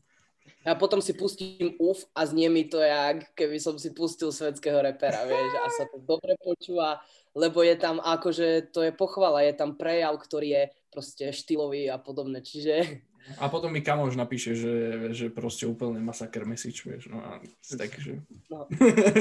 A 0.66 0.74
potom 0.74 0.98
si 1.02 1.14
pustím 1.14 1.78
UF 1.78 2.06
a 2.18 2.26
znie 2.26 2.50
mi 2.50 2.66
to, 2.66 2.82
jak 2.82 3.34
keby 3.38 3.62
som 3.62 3.78
si 3.78 3.94
pustil 3.94 4.34
svetského 4.34 4.82
repera, 4.82 5.26
vieš, 5.30 5.52
a 5.62 5.66
sa 5.70 5.86
to 5.90 6.02
dobre 6.02 6.38
počúva, 6.42 7.02
lebo 7.38 7.62
je 7.62 7.78
tam 7.78 8.02
akože, 8.02 8.74
to 8.74 8.82
je 8.86 8.90
pochvala, 8.94 9.46
je 9.46 9.54
tam 9.54 9.78
prejav, 9.78 10.18
ktorý 10.18 10.48
je 10.50 10.64
proste 10.90 11.30
štýlový 11.30 11.90
a 11.90 12.02
podobne, 12.02 12.42
čiže... 12.42 13.02
A 13.42 13.50
potom 13.50 13.74
mi 13.74 13.82
kamož 13.82 14.18
napíše, 14.18 14.54
že, 14.54 14.74
že 15.14 15.34
proste 15.34 15.66
úplne 15.66 16.02
masaker 16.02 16.46
message, 16.46 16.86
vieš, 16.86 17.14
no 17.14 17.22
a 17.22 17.42
takže... 17.62 18.22
No. 18.50 18.66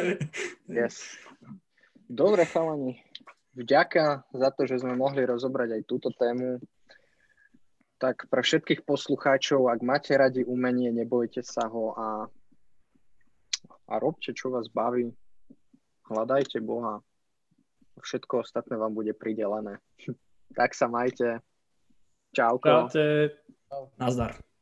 yes. 0.81 1.13
Dobre, 2.09 2.45
chalani 2.49 3.01
vďaka 3.55 4.27
za 4.35 4.49
to, 4.51 4.67
že 4.67 4.83
sme 4.83 4.99
mohli 4.99 5.23
rozobrať 5.23 5.81
aj 5.81 5.83
túto 5.89 6.11
tému. 6.15 6.59
Tak 8.03 8.29
pre 8.29 8.43
všetkých 8.43 8.83
poslucháčov, 8.85 9.71
ak 9.71 9.81
máte 9.81 10.13
radi 10.13 10.43
umenie, 10.45 10.91
nebojte 10.91 11.41
sa 11.41 11.71
ho 11.71 11.95
a, 11.95 12.09
a 13.89 13.95
robte, 14.03 14.35
čo 14.35 14.51
vás 14.51 14.69
baví. 14.69 15.15
Hľadajte 16.05 16.61
Boha. 16.61 17.01
Všetko 18.03 18.45
ostatné 18.45 18.77
vám 18.77 18.93
bude 18.93 19.15
pridelené. 19.15 19.79
tak 20.59 20.75
sa 20.75 20.91
majte. 20.91 21.41
Čauko. 22.35 22.91
Čaute. 22.91 23.39
Nazdar. 23.97 24.54